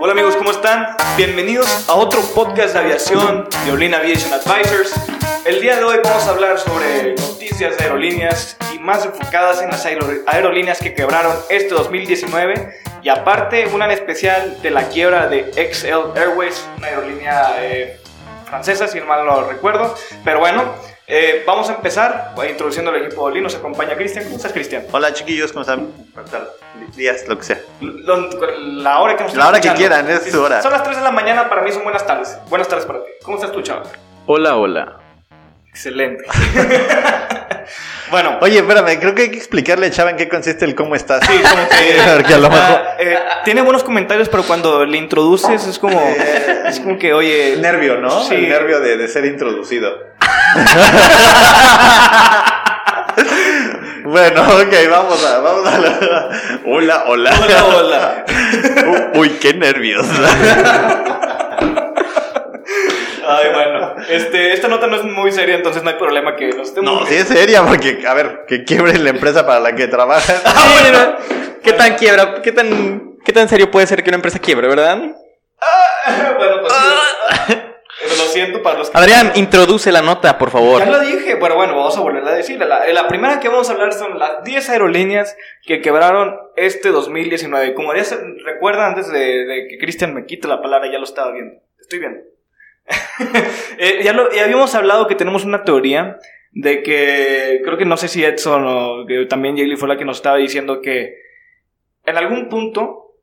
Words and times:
Hola 0.00 0.12
amigos, 0.12 0.36
¿cómo 0.36 0.50
están? 0.50 0.96
Bienvenidos 1.16 1.88
a 1.88 1.94
otro 1.94 2.20
podcast 2.34 2.74
de 2.74 2.80
aviación 2.80 3.48
de 3.64 3.72
Olin 3.72 3.94
Aviation 3.94 4.32
Advisors. 4.32 4.92
El 5.44 5.60
día 5.60 5.76
de 5.76 5.84
hoy 5.84 5.98
vamos 6.02 6.26
a 6.26 6.30
hablar 6.30 6.58
sobre 6.58 7.14
noticias 7.14 7.76
de 7.78 7.84
aerolíneas 7.84 8.56
más 8.84 9.04
enfocadas 9.06 9.62
en 9.62 9.70
las 9.70 9.84
aero- 9.86 10.06
aerolíneas 10.26 10.78
que 10.78 10.94
quebraron 10.94 11.34
este 11.48 11.74
2019 11.74 12.80
y 13.02 13.08
aparte 13.08 13.66
una 13.68 13.86
en 13.86 13.92
especial 13.92 14.60
de 14.62 14.70
la 14.70 14.88
quiebra 14.88 15.26
de 15.26 15.50
XL 15.72 16.16
Airways, 16.18 16.64
una 16.76 16.88
aerolínea 16.88 17.54
eh, 17.64 17.98
francesa 18.46 18.86
si 18.86 19.00
mal 19.00 19.24
no 19.24 19.44
recuerdo. 19.44 19.94
Pero 20.22 20.38
bueno, 20.40 20.64
eh, 21.06 21.42
vamos 21.46 21.70
a 21.70 21.74
empezar 21.76 22.34
eh, 22.42 22.50
introduciendo 22.50 22.90
al 22.90 23.02
equipo 23.04 23.30
de. 23.30 23.40
Nos 23.40 23.54
acompaña 23.54 23.94
Cristian. 23.96 24.24
¿Cómo 24.24 24.36
estás 24.36 24.52
Cristian? 24.52 24.84
Hola 24.92 25.12
chiquillos, 25.14 25.52
¿cómo 25.52 25.62
están? 25.62 25.88
Días, 26.94 27.26
lo 27.26 27.38
que 27.38 27.44
sea. 27.44 27.60
Lo- 27.80 28.28
La 28.82 29.00
hora 29.00 29.16
que 29.16 29.24
nos 29.24 29.34
La 29.34 29.48
hora 29.48 29.60
que 29.60 29.68
escuchando. 29.68 30.04
quieran, 30.04 30.10
es 30.10 30.30
su 30.30 30.42
hora. 30.42 30.60
Son 30.62 30.72
las 30.72 30.82
3 30.82 30.96
de 30.98 31.02
la 31.02 31.10
mañana, 31.10 31.48
para 31.48 31.62
mí 31.62 31.72
son 31.72 31.84
buenas 31.84 32.06
tardes. 32.06 32.36
Buenas 32.50 32.68
tardes 32.68 32.84
para 32.84 33.00
ti. 33.00 33.10
¿Cómo 33.22 33.36
estás 33.38 33.50
tú, 33.52 33.62
chaval? 33.62 33.84
Hola, 34.26 34.56
hola. 34.56 34.96
Excelente. 35.74 36.24
bueno, 38.12 38.38
Oye, 38.40 38.58
espérame, 38.58 38.96
creo 39.00 39.12
que 39.12 39.22
hay 39.22 39.30
que 39.30 39.38
explicarle 39.38 39.88
a 39.88 39.90
Chava 39.90 40.10
en 40.10 40.16
qué 40.16 40.28
consiste 40.28 40.64
el 40.64 40.76
cómo 40.76 40.94
estás. 40.94 41.26
Sí, 41.26 41.32
como 41.36 41.68
que- 42.28 42.34
a 42.34 42.38
lo 42.38 42.48
mejor... 42.48 42.64
ah, 42.64 42.94
eh, 43.00 43.18
tiene 43.44 43.60
buenos 43.60 43.82
comentarios, 43.82 44.28
pero 44.28 44.44
cuando 44.44 44.84
le 44.84 44.98
introduces 44.98 45.66
es 45.66 45.80
como, 45.80 46.00
es 46.68 46.78
como 46.78 46.96
que, 46.96 47.12
oye, 47.12 47.54
El 47.54 47.62
nervio, 47.62 47.96
¿no? 48.00 48.22
Sí. 48.22 48.36
El 48.36 48.50
nervio 48.50 48.78
de, 48.78 48.96
de 48.96 49.08
ser 49.08 49.24
introducido. 49.24 50.14
bueno, 54.04 54.42
ok, 54.42 54.74
vamos 54.90 55.24
a... 55.26 55.38
Vamos 55.40 55.66
a 55.66 55.78
la- 55.78 56.28
Hola, 56.66 57.04
hola. 57.08 57.30
hola, 57.42 57.64
hola. 57.66 58.24
Uy, 59.16 59.30
qué 59.40 59.54
nervios. 59.54 60.06
Ay, 63.26 63.46
bueno, 63.52 63.94
este, 64.08 64.52
esta 64.52 64.68
nota 64.68 64.86
no 64.86 64.96
es 64.96 65.04
muy 65.04 65.32
seria, 65.32 65.56
entonces 65.56 65.82
no 65.82 65.90
hay 65.90 65.96
problema 65.96 66.36
que 66.36 66.48
nos 66.48 66.68
estemos. 66.68 67.00
No, 67.00 67.06
sí 67.06 67.14
es 67.14 67.28
seria, 67.28 67.64
porque, 67.64 68.04
a 68.06 68.14
ver, 68.14 68.44
que 68.46 68.64
quiebre 68.64 68.98
la 68.98 69.10
empresa 69.10 69.46
para 69.46 69.60
la 69.60 69.74
que 69.74 69.86
trabajas. 69.88 70.42
Ah, 70.56 71.18
¿Qué 71.62 71.72
tan 71.72 71.94
quiebra? 71.94 72.42
¿Qué 72.42 72.52
tan, 72.52 73.16
¿Qué 73.24 73.32
tan 73.32 73.48
serio 73.48 73.70
puede 73.70 73.86
ser 73.86 74.02
que 74.02 74.10
una 74.10 74.16
empresa 74.16 74.38
quiebre, 74.38 74.68
verdad? 74.68 74.98
bueno, 76.38 76.60
pues 76.60 76.72
sí. 76.72 77.54
Lo 78.18 78.24
siento 78.26 78.62
para 78.62 78.78
los 78.78 78.90
que. 78.90 78.98
Adrián, 78.98 79.32
introduce 79.34 79.90
la 79.90 80.02
nota, 80.02 80.36
por 80.36 80.50
favor. 80.50 80.80
Ya 80.84 80.90
lo 80.90 81.00
dije, 81.00 81.36
pero 81.36 81.54
bueno, 81.54 81.74
vamos 81.74 81.96
a 81.96 82.00
volver 82.00 82.22
a 82.26 82.32
decir. 82.32 82.58
La, 82.58 82.86
la 82.86 83.08
primera 83.08 83.40
que 83.40 83.48
vamos 83.48 83.70
a 83.70 83.72
hablar 83.72 83.92
son 83.92 84.18
las 84.18 84.44
10 84.44 84.68
aerolíneas 84.70 85.36
que 85.64 85.80
quebraron 85.80 86.36
este 86.56 86.90
2019. 86.90 87.74
Como 87.74 87.94
ya 87.94 88.04
se 88.04 88.18
recuerdan, 88.44 88.90
antes 88.90 89.10
de, 89.10 89.46
de 89.46 89.66
que 89.68 89.78
Cristian 89.78 90.12
me 90.12 90.26
quite 90.26 90.48
la 90.48 90.60
palabra, 90.60 90.90
ya 90.92 90.98
lo 90.98 91.04
estaba 91.04 91.32
viendo. 91.32 91.54
Estoy 91.80 92.00
viendo. 92.00 92.20
Eh, 93.78 94.00
ya, 94.04 94.12
lo, 94.12 94.32
ya 94.32 94.44
habíamos 94.44 94.74
hablado 94.74 95.06
que 95.08 95.14
tenemos 95.16 95.44
una 95.44 95.64
teoría 95.64 96.18
de 96.52 96.82
que, 96.82 97.60
creo 97.64 97.76
que 97.76 97.84
no 97.84 97.96
sé 97.96 98.06
si 98.08 98.24
Edson 98.24 98.64
o 98.66 99.06
que 99.06 99.26
también 99.26 99.56
Jaylee 99.56 99.76
fue 99.76 99.88
la 99.88 99.96
que 99.96 100.04
nos 100.04 100.18
estaba 100.18 100.36
diciendo 100.36 100.80
que 100.80 101.16
en 102.04 102.16
algún 102.16 102.48
punto 102.48 103.16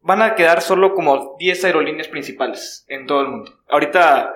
van 0.00 0.22
a 0.22 0.34
quedar 0.34 0.60
solo 0.60 0.94
como 0.94 1.36
10 1.38 1.64
aerolíneas 1.64 2.08
principales 2.08 2.84
en 2.88 3.06
todo 3.06 3.22
el 3.22 3.28
mundo. 3.28 3.52
Ahorita, 3.68 4.34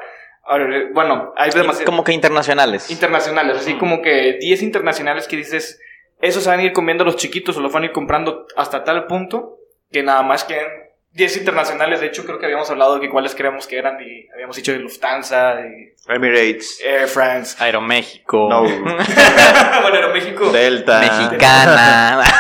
bueno, 0.95 1.33
hay 1.37 1.51
demasiadas 1.51 1.85
Como 1.85 2.03
que 2.03 2.13
internacionales. 2.13 2.91
internacionales, 2.91 3.57
así 3.59 3.75
como 3.75 4.01
que 4.03 4.39
10 4.41 4.63
internacionales 4.63 5.29
que 5.29 5.37
dices, 5.37 5.79
esos 6.21 6.47
van 6.47 6.61
a 6.61 6.65
ir 6.65 6.73
comiendo 6.73 7.05
los 7.05 7.17
chiquitos 7.17 7.57
o 7.57 7.61
los 7.61 7.73
van 7.73 7.83
a 7.83 7.87
ir 7.87 7.93
comprando 7.93 8.47
hasta 8.57 8.83
tal 8.85 9.07
punto 9.07 9.59
que 9.93 10.03
nada 10.03 10.23
más 10.23 10.45
queden 10.45 10.67
10 11.13 11.39
internacionales. 11.39 12.01
De 12.01 12.07
hecho, 12.07 12.25
creo 12.25 12.39
que 12.39 12.47
habíamos 12.47 12.71
hablado 12.71 12.95
de 12.95 13.01
que 13.01 13.11
cuáles 13.11 13.35
creemos 13.35 13.67
que 13.67 13.79
eran 13.79 14.01
y 14.01 14.29
habíamos 14.33 14.57
dicho 14.57 14.73
de 14.73 14.79
Lufthansa, 14.79 15.57
de 15.57 15.97
Emirates. 16.09 16.81
Air 16.85 17.09
France. 17.09 17.57
Aeroméxico. 17.63 18.49
No. 18.49 18.63
bueno, 18.63 19.95
Aeroméxico. 19.95 20.51
Delta. 20.51 21.01
Mexicana. 21.01 22.25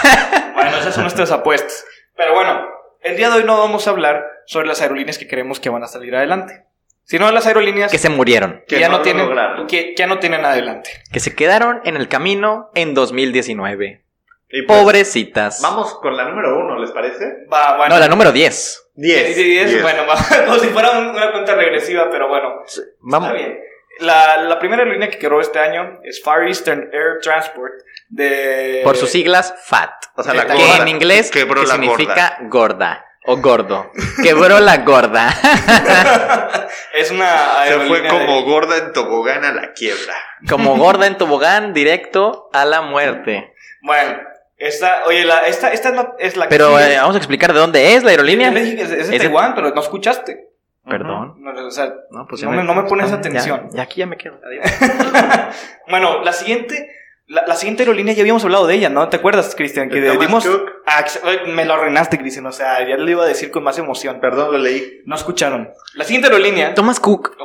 Bueno, 0.52 0.76
esas 0.76 0.92
son 0.92 1.04
nuestras 1.04 1.30
apuestas. 1.30 1.86
Pero 2.14 2.34
bueno, 2.34 2.68
el 3.00 3.16
día 3.16 3.30
de 3.30 3.38
hoy 3.38 3.44
no 3.44 3.56
vamos 3.56 3.86
a 3.86 3.90
hablar 3.90 4.26
sobre 4.44 4.66
las 4.66 4.82
aerolíneas 4.82 5.16
que 5.16 5.26
creemos 5.26 5.58
que 5.58 5.70
van 5.70 5.82
a 5.82 5.86
salir 5.86 6.14
adelante, 6.14 6.64
sino 7.04 7.24
de 7.24 7.32
las 7.32 7.46
aerolíneas 7.46 7.90
que 7.90 7.96
se 7.96 8.10
murieron. 8.10 8.62
que 8.68 8.74
que 8.74 8.80
ya 8.80 8.90
no 8.90 9.00
tienen, 9.00 9.26
que 9.66 9.94
ya 9.96 10.06
no 10.06 10.18
tienen 10.18 10.44
adelante. 10.44 10.90
Que 11.10 11.18
se 11.20 11.34
quedaron 11.34 11.80
en 11.84 11.96
el 11.96 12.08
camino 12.08 12.70
en 12.74 12.92
2019. 12.92 14.04
Y 14.52 14.62
pues, 14.62 14.80
Pobrecitas. 14.80 15.60
Vamos 15.62 15.94
con 16.00 16.16
la 16.16 16.24
número 16.24 16.58
uno, 16.58 16.78
¿les 16.78 16.90
parece? 16.90 17.46
Va, 17.52 17.76
bueno. 17.76 17.94
No, 17.94 18.00
la 18.00 18.08
número 18.08 18.32
10. 18.32 18.90
Diez. 18.94 19.26
Sí, 19.28 19.34
sí, 19.34 19.58
es- 19.58 19.70
Diez. 19.70 19.82
bueno, 19.82 20.02
va, 20.08 20.16
como 20.46 20.58
si 20.58 20.68
fuera 20.68 20.90
un- 20.98 21.08
una 21.10 21.30
cuenta 21.32 21.54
regresiva, 21.54 22.08
pero 22.10 22.28
bueno, 22.28 22.62
Vamos. 23.00 23.28
está 23.28 23.38
bien. 23.38 23.58
La, 24.00 24.38
la 24.38 24.58
primera 24.58 24.82
aerolínea 24.82 25.10
que 25.10 25.18
quebró 25.18 25.40
este 25.40 25.58
año 25.58 26.00
es 26.04 26.22
Far 26.22 26.44
Eastern 26.48 26.88
Air 26.92 27.18
Transport 27.22 27.74
de... 28.08 28.80
Por 28.82 28.96
sus 28.96 29.10
siglas, 29.10 29.54
FAT. 29.64 29.90
O 30.16 30.22
sea, 30.22 30.32
la 30.32 30.46
Que 30.46 30.54
que 30.54 30.64
gorda. 30.64 30.82
en 30.82 30.88
inglés 30.88 31.30
Quebró 31.30 31.60
que 31.60 31.66
la 31.66 31.74
significa 31.74 32.38
gorda. 32.42 33.04
O 33.26 33.36
gordo. 33.36 33.92
Quebró 34.22 34.58
la 34.60 34.78
gorda. 34.78 35.28
es 36.94 37.10
una 37.10 37.64
Se 37.66 37.78
fue 37.80 38.06
como 38.08 38.36
de- 38.36 38.42
gorda 38.42 38.78
en 38.78 38.92
tobogán 38.94 39.44
a 39.44 39.52
la 39.52 39.72
quiebra. 39.74 40.14
Como 40.48 40.76
gorda 40.78 41.06
en 41.06 41.18
tobogán, 41.18 41.74
directo 41.74 42.48
a 42.54 42.64
la 42.64 42.80
muerte. 42.80 43.52
Bueno, 43.82 44.18
esta, 44.60 45.04
oye, 45.06 45.24
la, 45.24 45.40
esta, 45.46 45.72
esta 45.72 45.90
no 45.90 46.14
es 46.18 46.36
la 46.36 46.44
que 46.44 46.50
Pero 46.50 46.76
sigue. 46.78 46.94
eh, 46.94 46.98
vamos 46.98 47.14
a 47.16 47.18
explicar 47.18 47.52
de 47.52 47.58
dónde 47.58 47.94
es 47.94 48.04
la 48.04 48.10
aerolínea. 48.10 48.52
Que 48.52 48.60
es, 48.60 48.80
es 48.82 48.90
de 48.90 49.00
Es 49.00 49.10
de- 49.10 49.18
Taiwán, 49.18 49.54
pero 49.54 49.70
no 49.74 49.80
escuchaste. 49.80 50.48
Perdón. 50.88 51.34
No, 51.38 51.66
o 51.66 51.70
sea, 51.70 51.92
No, 52.10 52.26
pues 52.28 52.42
No 52.42 52.50
ya 52.50 52.56
me- 52.56 52.64
no 52.64 52.74
me 52.74 52.88
pones 52.88 53.10
ya- 53.10 53.16
atención. 53.16 53.68
Ya, 53.72 53.82
aquí 53.82 54.00
ya 54.00 54.06
me 54.06 54.16
quedo. 54.16 54.38
bueno, 55.88 56.22
la 56.22 56.32
siguiente... 56.32 56.96
La, 57.26 57.46
la 57.46 57.54
siguiente 57.54 57.84
aerolínea 57.84 58.12
ya 58.12 58.22
habíamos 58.22 58.42
hablado 58.42 58.66
de 58.66 58.74
ella, 58.74 58.88
¿no? 58.88 59.08
¿Te 59.08 59.16
acuerdas, 59.18 59.54
Cristian? 59.54 59.88
Que 59.88 60.00
¿De 60.00 60.08
Thomas 60.12 60.42
dimos... 60.42 60.48
Ah, 60.84 61.04
me 61.46 61.64
lo 61.64 61.74
arruinaste, 61.74 62.18
Cristian. 62.18 62.44
O 62.46 62.50
sea, 62.50 62.80
ya 62.88 62.96
le 62.96 63.08
iba 63.08 63.22
a 63.22 63.26
decir 63.26 63.52
con 63.52 63.62
más 63.62 63.78
emoción. 63.78 64.18
Perdón, 64.20 64.50
lo 64.50 64.58
leí. 64.58 65.00
No 65.06 65.14
escucharon. 65.14 65.70
La 65.94 66.02
siguiente 66.02 66.26
aerolínea. 66.26 66.74
Thomas 66.74 66.98
Cook 66.98 67.36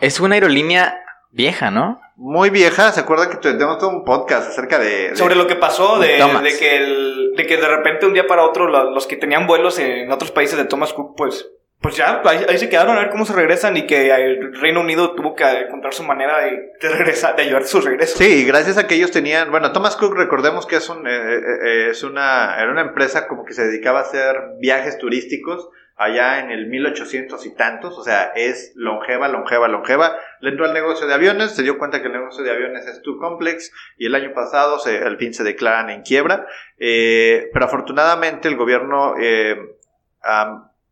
es 0.00 0.20
una 0.20 0.34
aerolínea 0.36 1.02
vieja, 1.32 1.72
¿no? 1.72 2.00
Muy 2.18 2.48
vieja, 2.50 2.92
¿se 2.92 3.00
acuerdan 3.00 3.28
que 3.30 3.36
tenemos 3.36 3.78
todo 3.78 3.90
un 3.90 4.04
podcast 4.04 4.48
acerca 4.48 4.78
de... 4.78 5.10
de- 5.10 5.16
Sobre 5.16 5.34
lo 5.34 5.46
que 5.46 5.56
pasó 5.56 5.98
de, 5.98 6.16
que 6.58 6.76
el- 6.76 7.32
de 7.36 7.46
que 7.46 7.56
de 7.58 7.68
repente 7.68 8.06
un 8.06 8.14
día 8.14 8.26
para 8.26 8.42
otro 8.44 8.66
lo- 8.68 8.90
los 8.90 9.06
que 9.06 9.16
tenían 9.16 9.46
vuelos 9.46 9.78
en 9.78 10.10
otros 10.10 10.30
países 10.30 10.56
de 10.56 10.64
Thomas 10.64 10.94
Cook, 10.94 11.14
pues, 11.14 11.46
pues 11.82 11.94
ya, 11.94 12.22
ahí, 12.24 12.46
ahí 12.48 12.56
se 12.56 12.70
quedaron 12.70 12.96
a 12.96 13.00
ver 13.00 13.10
cómo 13.10 13.26
se 13.26 13.34
regresan 13.34 13.76
y 13.76 13.86
que 13.86 14.10
el 14.14 14.54
Reino 14.58 14.80
Unido 14.80 15.14
tuvo 15.14 15.34
que 15.34 15.44
encontrar 15.44 15.92
su 15.92 16.04
manera 16.04 16.40
de, 16.40 16.72
de 16.80 16.88
regresar, 16.88 17.36
de 17.36 17.42
ayudar 17.42 17.62
a 17.64 17.66
su 17.66 17.82
regreso. 17.82 18.16
Sí, 18.16 18.46
gracias 18.46 18.78
a 18.78 18.86
que 18.86 18.94
ellos 18.94 19.10
tenían, 19.10 19.50
bueno, 19.50 19.72
Thomas 19.72 19.94
Cook 19.96 20.16
recordemos 20.16 20.64
que 20.66 20.76
es 20.76 20.88
un, 20.88 21.06
eh, 21.06 21.10
eh, 21.10 21.40
eh, 21.66 21.88
es 21.90 22.02
una, 22.02 22.56
era 22.58 22.70
una 22.72 22.80
empresa 22.80 23.28
como 23.28 23.44
que 23.44 23.52
se 23.52 23.66
dedicaba 23.66 23.98
a 23.98 24.02
hacer 24.04 24.36
viajes 24.58 24.96
turísticos 24.96 25.68
allá 25.96 26.40
en 26.40 26.50
el 26.50 26.66
1800 26.66 27.44
y 27.46 27.54
tantos, 27.54 27.98
o 27.98 28.04
sea, 28.04 28.32
es 28.36 28.72
longeva, 28.74 29.28
longeva, 29.28 29.66
longeva. 29.66 30.16
Le 30.40 30.50
entró 30.50 30.66
al 30.66 30.74
negocio 30.74 31.06
de 31.06 31.14
aviones, 31.14 31.52
se 31.52 31.62
dio 31.62 31.78
cuenta 31.78 32.00
que 32.00 32.08
el 32.08 32.12
negocio 32.12 32.44
de 32.44 32.50
aviones 32.50 32.86
es 32.86 33.00
too 33.02 33.18
complex 33.18 33.72
y 33.96 34.06
el 34.06 34.14
año 34.14 34.32
pasado 34.34 34.78
se, 34.78 34.98
al 34.98 35.16
fin 35.16 35.32
se 35.32 35.42
declaran 35.42 35.88
en 35.88 36.02
quiebra, 36.02 36.46
eh, 36.78 37.48
pero 37.52 37.64
afortunadamente 37.64 38.48
el 38.48 38.56
gobierno 38.56 39.14
eh, 39.18 39.56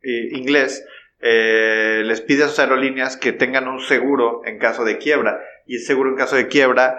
eh, 0.03 0.29
inglés 0.33 0.85
les 1.21 2.21
pide 2.21 2.45
a 2.45 2.49
sus 2.49 2.59
aerolíneas 2.59 3.17
que 3.17 3.33
tengan 3.33 3.67
un 3.67 3.81
seguro 3.81 4.43
en 4.45 4.59
caso 4.59 4.85
de 4.85 4.99
quiebra 4.99 5.41
y 5.67 5.77
el 5.77 5.81
seguro 5.81 6.11
en 6.11 6.17
caso 6.17 6.37
de 6.37 6.49
quiebra 6.49 6.99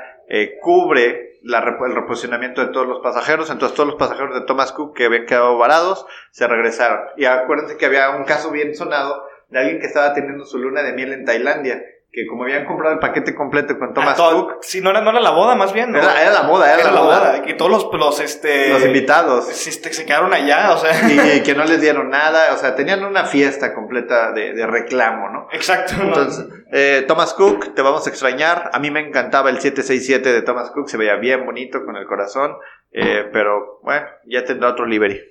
cubre 0.62 1.35
la 1.46 1.60
el 1.60 1.96
reposicionamiento 1.96 2.66
de 2.66 2.74
todos 2.74 2.88
los 2.88 3.00
pasajeros. 3.02 3.50
Entonces 3.52 3.76
todos 3.76 3.88
los 3.88 3.98
pasajeros 3.98 4.34
de 4.34 4.46
Thomas 4.46 4.72
Cook 4.72 4.96
que 4.96 5.06
habían 5.06 5.26
quedado 5.26 5.58
varados 5.58 6.06
se 6.32 6.48
regresaron. 6.48 7.02
Y 7.18 7.26
acuérdense 7.26 7.78
que 7.78 7.86
había 7.86 8.10
un 8.10 8.26
caso 8.26 8.52
bien 8.52 8.76
sonado 8.76 9.24
de 9.50 9.60
alguien 9.60 9.80
que 9.80 9.86
estaba 9.86 10.14
teniendo 10.14 10.44
su 10.44 10.58
luna 10.58 10.82
de 10.82 10.94
miel 10.94 11.14
en 11.14 11.24
Tailandia. 11.24 11.82
Que 12.16 12.26
como 12.28 12.44
habían 12.44 12.64
comprado 12.64 12.94
el 12.94 13.00
paquete 13.00 13.36
completo 13.36 13.78
con 13.78 13.94
Thomas 13.94 14.12
Ah, 14.14 14.16
todo- 14.16 14.48
Cook, 14.48 14.64
Si 14.64 14.80
no 14.80 14.90
era, 14.92 15.02
no 15.02 15.10
era 15.10 15.20
la 15.20 15.32
boda, 15.32 15.54
más 15.56 15.74
bien. 15.74 15.92
¿no? 15.92 15.98
era, 16.00 16.22
era 16.22 16.32
la 16.32 16.44
moda, 16.44 16.72
era, 16.72 16.82
Era 16.84 16.92
la 16.92 17.02
boda. 17.02 17.42
Que 17.42 17.56
todos 17.56 17.70
los, 17.70 17.90
los, 17.94 18.20
este, 18.22 18.70
Los 18.70 18.86
invitados. 18.86 19.48
sí, 19.50 19.70
este, 19.70 19.92
se 19.92 20.06
quedaron 20.06 20.34
allá, 20.34 20.72
o 20.72 20.78
sea. 20.78 20.92
y 21.36 21.44
que 21.44 21.54
no 21.56 21.66
les 21.66 21.82
dieron 21.82 22.10
nada, 22.10 22.54
o 22.54 22.58
sea, 22.58 22.74
tenían 22.74 23.04
una 23.04 23.26
fiesta 23.26 23.74
completa 23.74 24.32
de, 24.32 24.54
de 24.54 24.66
reclamo, 24.66 25.28
¿no? 25.30 25.48
Exacto. 25.52 25.94
¿no? 25.98 26.04
Entonces, 26.06 26.46
eh, 26.72 27.04
Thomas 27.06 27.34
Cook, 27.34 27.76
te 27.76 27.82
vamos 27.82 28.08
a 28.08 28.10
extrañar. 28.10 28.70
A 28.72 28.80
mí 28.80 28.90
me 28.92 29.02
encantaba 29.02 29.50
el 29.50 29.60
767 29.60 30.32
de 30.32 30.42
Thomas 30.42 30.72
Cook, 30.72 30.88
se 30.88 30.96
veía 30.96 31.16
bien 31.18 31.46
bonito 31.46 31.84
con 31.84 31.98
el 31.98 32.06
corazón, 32.08 32.56
eh, 32.94 33.26
pero 33.34 33.80
bueno, 33.84 34.06
ya 34.26 34.46
tendrá 34.46 34.70
otro 34.70 34.86
livery. 34.86 35.22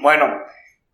Bueno, 0.00 0.40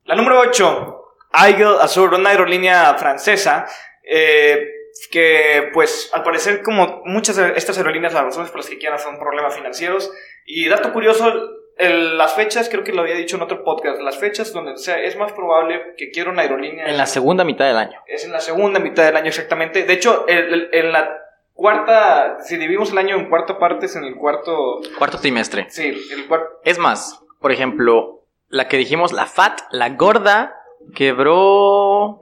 la 0.06 0.16
número 0.16 0.40
8, 0.40 1.02
Aigle 1.34 1.76
Azur, 1.81 2.14
una 2.14 2.31
aerolínea 2.31 2.94
francesa, 2.94 3.64
eh, 4.02 4.72
que 5.10 5.70
pues 5.75 6.10
al 6.12 6.22
parecer 6.22 6.62
como 6.62 7.02
muchas 7.04 7.37
de 7.37 7.52
estas 7.56 7.76
aerolíneas, 7.78 8.12
las 8.14 8.25
razones 8.25 8.50
por 8.50 8.60
las 8.60 8.69
que 8.70 8.78
quieran 8.78 8.98
son 8.98 9.19
problemas 9.19 9.54
financieros. 9.54 10.10
Y 10.44 10.69
dato 10.69 10.93
curioso, 10.93 11.32
el- 11.76 12.16
las 12.16 12.34
fechas, 12.34 12.69
creo 12.70 12.82
que 12.84 12.93
lo 12.93 13.02
había 13.02 13.14
dicho 13.16 13.37
en 13.37 13.43
otro 13.43 13.62
podcast, 13.64 14.00
las 14.00 14.16
fechas 14.19 14.52
donde 14.52 14.72
o 14.72 14.76
sea, 14.78 14.98
es 15.02 15.16
más 15.16 15.32
probable 15.32 15.94
que 15.98 16.10
quiera 16.10 16.31
una 16.31 16.43
aerolínea 16.43 16.87
En 16.87 16.96
la 16.96 17.06
segunda 17.06 17.44
mitad 17.44 17.66
del 17.66 17.76
año. 17.76 18.00
es 18.06 18.25
en 18.25 18.32
la 18.32 18.40
segunda 18.40 18.78
mitad 18.81 19.04
del 19.04 19.16
año 19.16 19.28
exactamente. 19.28 19.82
De 19.84 19.93
hecho, 19.93 20.25
el- 20.28 20.52
el- 20.54 20.69
en 20.72 20.93
la 20.93 21.19
cuarta, 21.52 22.38
si 22.43 22.56
dividimos 22.56 22.93
el 22.93 22.98
año 22.98 23.16
en 23.16 23.28
cuarta 23.28 23.58
partes, 23.58 23.96
en 23.96 24.04
el 24.04 24.14
cuarto, 24.16 24.81
Cuarto 24.98 25.19
trimestre. 25.19 25.66
sí, 25.69 25.88
el 26.12 26.26
cuarto, 26.28 26.60
Es 26.64 26.78
más, 26.78 27.20
por 27.40 27.52
ejemplo, 27.52 28.22
la 28.48 28.69
que 28.69 28.76
dijimos, 28.76 29.12
la 29.12 29.26
FAT, 29.26 29.60
la 29.70 29.88
gorda, 29.90 30.54
quebró. 30.94 32.20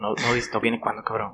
No, 0.00 0.14
no, 0.14 0.34
no 0.52 0.60
viene 0.60 0.80
cuándo 0.80 1.04
quebró. 1.04 1.32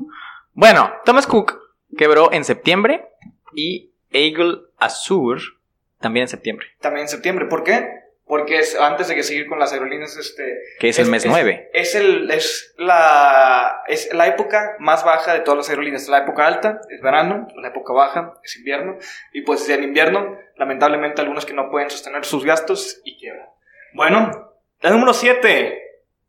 Bueno, 0.52 0.92
Thomas 1.04 1.26
Cook 1.26 1.56
quebró 1.96 2.32
en 2.32 2.44
septiembre 2.44 3.08
y 3.54 3.92
Eagle 4.10 4.58
Azur 4.78 5.40
también 6.00 6.22
en 6.22 6.28
septiembre, 6.28 6.66
también 6.80 7.04
en 7.04 7.08
septiembre. 7.08 7.46
¿Por 7.46 7.62
qué? 7.62 8.06
Porque 8.26 8.58
es 8.58 8.74
antes 8.74 9.06
de 9.06 9.14
que 9.14 9.22
seguir 9.22 9.46
con 9.46 9.60
las 9.60 9.72
aerolíneas, 9.72 10.16
este, 10.16 10.58
que 10.80 10.88
es, 10.88 10.98
el 10.98 11.06
mes 11.06 11.24
9. 11.24 11.70
Es, 11.72 11.94
el, 11.94 12.28
es, 12.32 12.74
la, 12.76 13.82
es 13.86 14.12
la 14.12 14.26
época 14.26 14.74
más 14.80 15.04
baja 15.04 15.32
de 15.32 15.40
todas 15.40 15.58
las 15.58 15.70
aerolíneas. 15.70 16.08
La 16.08 16.18
época 16.18 16.44
alta 16.44 16.80
es 16.90 17.00
verano, 17.00 17.46
la 17.54 17.68
época 17.68 17.92
baja 17.92 18.34
es 18.42 18.56
invierno. 18.56 18.98
Y 19.32 19.42
pues 19.42 19.68
en 19.68 19.84
invierno, 19.84 20.36
lamentablemente, 20.56 21.20
algunos 21.20 21.46
que 21.46 21.54
no 21.54 21.70
pueden 21.70 21.88
sostener 21.88 22.24
sus 22.24 22.44
gastos 22.44 23.00
y 23.04 23.16
quiebran. 23.16 23.46
Bueno, 23.94 24.54
la 24.80 24.90
número 24.90 25.14
7. 25.14 25.82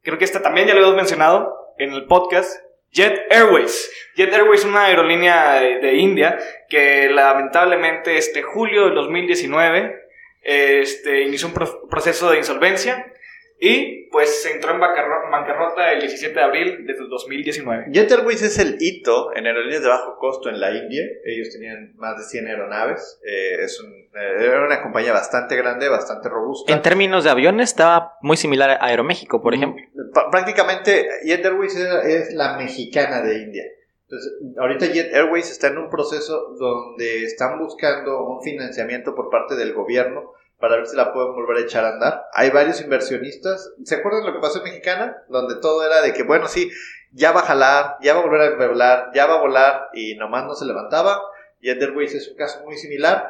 Creo 0.03 0.19
que 0.19 0.25
esta 0.25 0.43
también 0.43 0.67
ya 0.67 0.75
lo 0.75 0.81
hemos 0.81 0.95
mencionado 0.95 1.56
en 1.79 1.93
el 1.93 2.05
podcast. 2.05 2.61
Jet 2.91 3.31
Airways. 3.31 3.91
Jet 4.15 4.33
Airways 4.33 4.61
es 4.61 4.65
una 4.65 4.85
aerolínea 4.85 5.59
de, 5.59 5.79
de 5.79 5.93
India 5.95 6.39
que 6.69 7.09
lamentablemente 7.09 8.17
este 8.17 8.41
julio 8.41 8.85
del 8.85 8.95
2019 8.95 10.01
este, 10.41 11.21
inició 11.23 11.49
un 11.49 11.53
pro- 11.53 11.87
proceso 11.89 12.31
de 12.31 12.37
insolvencia 12.37 13.13
y 13.59 14.07
pues 14.11 14.41
se 14.43 14.51
entró 14.51 14.71
en 14.71 14.79
bancarro- 14.79 15.29
bancarrota 15.31 15.91
el 15.91 15.99
17 16.01 16.33
de 16.33 16.41
abril 16.41 16.85
el 16.87 17.09
2019. 17.09 17.85
Jet 17.91 18.11
Airways 18.11 18.41
es 18.41 18.57
el 18.59 18.77
hito 18.79 19.35
en 19.35 19.45
aerolíneas 19.47 19.81
de 19.83 19.89
bajo 19.89 20.17
costo 20.17 20.49
en 20.49 20.59
la 20.59 20.71
India. 20.71 21.03
Ellos 21.25 21.49
tenían 21.51 21.93
más 21.97 22.17
de 22.17 22.23
100 22.23 22.47
aeronaves. 22.47 23.19
Eh, 23.25 23.63
es 23.63 23.79
un- 23.81 23.91
eh, 23.93 24.45
era 24.45 24.63
una 24.65 24.81
compañía 24.81 25.11
bastante 25.13 25.55
grande, 25.55 25.89
bastante 25.89 26.29
robusta. 26.29 26.71
En 26.71 26.81
términos 26.81 27.23
de 27.23 27.29
aviones 27.31 27.69
estaba 27.69 28.13
muy 28.21 28.37
similar 28.37 28.69
a 28.69 28.85
Aeroméxico, 28.85 29.41
por 29.41 29.53
ejemplo. 29.53 29.83
Prácticamente 30.31 31.07
Jet 31.23 31.43
Airways 31.45 31.75
era- 31.75 32.01
es 32.03 32.33
la 32.33 32.57
mexicana 32.57 33.21
de 33.21 33.39
India. 33.39 33.63
Entonces, 34.09 34.33
ahorita 34.57 34.85
Jet 34.85 35.13
Airways 35.13 35.51
está 35.51 35.67
en 35.67 35.77
un 35.79 35.89
proceso 35.89 36.55
donde 36.57 37.23
están 37.23 37.59
buscando 37.59 38.23
un 38.25 38.41
financiamiento 38.41 39.13
por 39.15 39.29
parte 39.29 39.55
del 39.55 39.73
gobierno 39.73 40.31
para 40.59 40.77
ver 40.77 40.87
si 40.87 40.95
la 40.95 41.13
pueden 41.13 41.33
volver 41.33 41.57
a 41.57 41.61
echar 41.61 41.85
a 41.85 41.89
andar. 41.89 42.25
Hay 42.33 42.49
varios 42.49 42.81
inversionistas. 42.81 43.71
¿Se 43.85 43.95
acuerdan 43.95 44.25
lo 44.25 44.33
que 44.33 44.39
pasó 44.39 44.57
en 44.59 44.63
Mexicana? 44.65 45.17
Donde 45.29 45.55
todo 45.61 45.85
era 45.85 46.01
de 46.01 46.13
que, 46.13 46.23
bueno, 46.23 46.47
sí, 46.47 46.71
ya 47.11 47.31
va 47.31 47.41
a 47.41 47.45
jalar, 47.45 47.97
ya 48.01 48.13
va 48.15 48.21
a 48.21 48.23
volver 48.23 48.41
a 48.61 48.67
volar, 48.67 49.11
ya 49.13 49.25
va 49.27 49.35
a 49.35 49.39
volar 49.41 49.89
y 49.93 50.15
nomás 50.15 50.45
no 50.45 50.55
se 50.55 50.65
levantaba. 50.65 51.21
Jet 51.61 51.81
Airways 51.81 52.13
es 52.15 52.27
un 52.27 52.35
caso 52.37 52.61
muy 52.63 52.77
similar. 52.77 53.29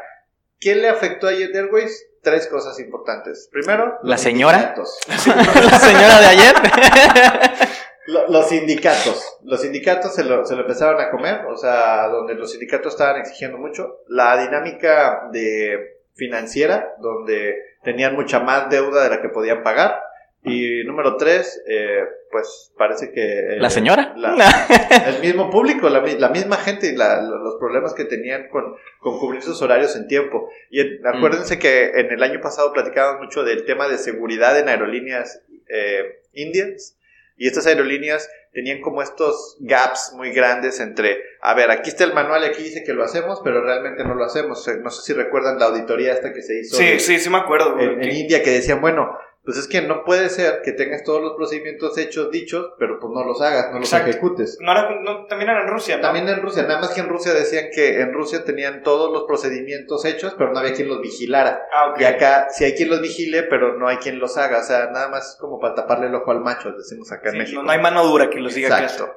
¿Qué 0.59 0.75
le 0.75 0.89
afectó 0.89 1.27
a 1.27 1.31
Jet 1.33 1.55
Airways? 1.55 2.05
Tres 2.23 2.47
cosas 2.47 2.79
importantes. 2.79 3.47
Primero, 3.51 3.99
¿La 4.03 4.17
señora? 4.17 4.73
La 5.07 5.79
señora 5.79 6.19
de 6.19 6.25
ayer. 6.25 6.55
Lo- 8.07 8.27
Los 8.29 8.47
sindicatos, 8.49 9.37
los 9.43 9.61
sindicatos 9.61 10.15
se 10.15 10.23
lo, 10.23 10.45
se 10.45 10.55
lo 10.55 10.61
empezaron 10.61 10.99
a 11.01 11.11
comer, 11.11 11.41
o 11.47 11.57
sea, 11.57 12.07
donde 12.07 12.35
los 12.35 12.51
sindicatos 12.51 12.93
estaban 12.93 13.17
exigiendo 13.19 13.57
mucho. 13.57 13.99
La 14.07 14.37
dinámica 14.37 15.27
de 15.31 15.96
financiera, 16.17 16.93
donde 16.99 17.55
tenían 17.83 18.15
mucha 18.15 18.39
más 18.41 18.69
deuda 18.69 19.03
de 19.03 19.09
la 19.09 19.21
que 19.21 19.29
podían 19.29 19.63
pagar. 19.63 20.01
Y 20.43 20.83
número 20.85 21.17
tres, 21.17 21.61
eh, 21.67 22.03
pues 22.31 22.71
parece 22.77 23.11
que... 23.11 23.21
eh, 23.55 23.59
¿La 23.59 23.69
señora? 23.69 24.13
la- 24.15 24.67
el 25.07 25.19
mismo 25.21 25.49
público, 25.49 25.89
la, 25.89 25.99
mi- 26.01 26.17
la 26.17 26.29
misma 26.29 26.55
gente 26.57 26.87
y 26.87 26.95
la- 26.95 27.21
los 27.21 27.55
problemas 27.59 27.93
que 27.93 28.05
tenían 28.05 28.47
con, 28.49 28.75
con 28.99 29.19
cubrir 29.19 29.41
sus 29.41 29.61
horarios 29.61 29.95
en 29.95 30.07
tiempo. 30.07 30.49
Y 30.69 30.79
en- 30.81 31.05
acuérdense 31.05 31.59
que 31.59 31.85
en 31.99 32.11
el 32.11 32.23
año 32.23 32.39
pasado 32.41 32.71
platicábamos 32.71 33.21
mucho 33.23 33.43
del 33.43 33.65
tema 33.65 33.87
de 33.89 33.97
seguridad 33.97 34.57
en 34.57 34.69
aerolíneas 34.69 35.41
eh, 35.69 36.21
indias. 36.33 36.96
Y 37.37 37.47
estas 37.47 37.67
aerolíneas 37.67 38.29
tenían 38.51 38.81
como 38.81 39.01
estos 39.01 39.57
gaps 39.59 40.13
muy 40.15 40.31
grandes 40.31 40.79
entre, 40.79 41.21
a 41.41 41.53
ver, 41.53 41.69
aquí 41.69 41.89
está 41.89 42.03
el 42.03 42.13
manual 42.13 42.43
y 42.43 42.47
aquí 42.47 42.63
dice 42.63 42.83
que 42.83 42.93
lo 42.93 43.03
hacemos, 43.03 43.41
pero 43.43 43.63
realmente 43.63 44.03
no 44.03 44.15
lo 44.15 44.25
hacemos. 44.25 44.67
No 44.83 44.89
sé 44.89 45.01
si 45.03 45.13
recuerdan 45.13 45.59
la 45.59 45.67
auditoría 45.67 46.13
esta 46.13 46.33
que 46.33 46.41
se 46.41 46.59
hizo 46.59 46.75
Sí, 46.75 46.99
sí, 46.99 47.19
sí 47.19 47.29
me 47.29 47.37
acuerdo. 47.37 47.79
en, 47.79 48.03
India 48.03 48.41
que 48.41 48.49
decían, 48.49 48.81
bueno, 48.81 49.17
pues 49.47 49.57
es 49.57 49.67
que 49.69 49.81
no 49.81 50.03
puede 50.03 50.27
ser 50.27 50.61
que 50.61 50.73
tengas 50.73 51.03
todos 51.05 51.21
los 51.21 51.33
procedimientos 51.37 51.97
hechos, 51.97 52.29
dichos, 52.31 52.73
pero 52.77 52.99
pues 52.99 53.13
no 53.13 53.23
los 53.23 53.41
hagas, 53.41 53.71
no 53.71 53.79
los 53.79 53.87
Exacto. 53.87 54.09
ejecutes. 54.09 54.57
no 54.59 54.73
era- 54.73 54.89
no, 55.01 55.25
también 55.27 55.49
era 55.49 55.61
en 55.61 55.69
Rusia, 55.69 55.95
¿no? 55.95 56.01
También 56.01 56.27
en 56.27 56.41
Rusia, 56.41 56.63
nada 56.63 56.81
más 56.81 56.89
que 56.89 56.99
en 56.99 57.07
Rusia 57.07 57.33
decían 57.33 57.67
que 57.73 58.01
en 58.01 58.11
Rusia 58.13 58.43
tenían 58.43 58.83
todos 58.83 59.09
los 59.11 59.23
procedimientos 59.23 60.03
hechos, 60.03 60.35
pero 60.37 60.51
no 60.51 60.59
había 60.59 60.73
quien 60.73 60.89
los 60.89 60.99
vigilara. 60.99 61.61
Ah, 61.73 61.91
ok. 61.91 62.01
Y 62.01 62.03
acá 62.03 62.47
sí 62.49 62.65
hay 62.65 62.73
quien 62.75 62.89
los 62.89 62.99
vigile, 63.01 63.43
pero 63.43 63.77
no 63.79 63.87
hay 63.87 63.97
quien 63.97 64.19
los 64.19 64.37
haga. 64.37 64.59
O 64.59 64.63
sea, 64.63 64.87
nada 64.91 65.07
más 65.07 65.37
como 65.39 65.59
para 65.61 65.75
taparle 65.75 66.07
el 66.07 66.15
ojo 66.15 66.29
al 66.31 66.41
macho, 66.41 66.73
decimos 66.73 67.09
acá 67.13 67.29
en 67.29 67.37
México. 67.37 67.61
no, 67.61 67.67
no 67.67 67.71
hay 67.71 67.79
mano 67.79 68.05
dura 68.05 68.29
que 68.29 68.39
los 68.41 68.53
diga. 68.53 68.67
Exacto. 68.81 69.13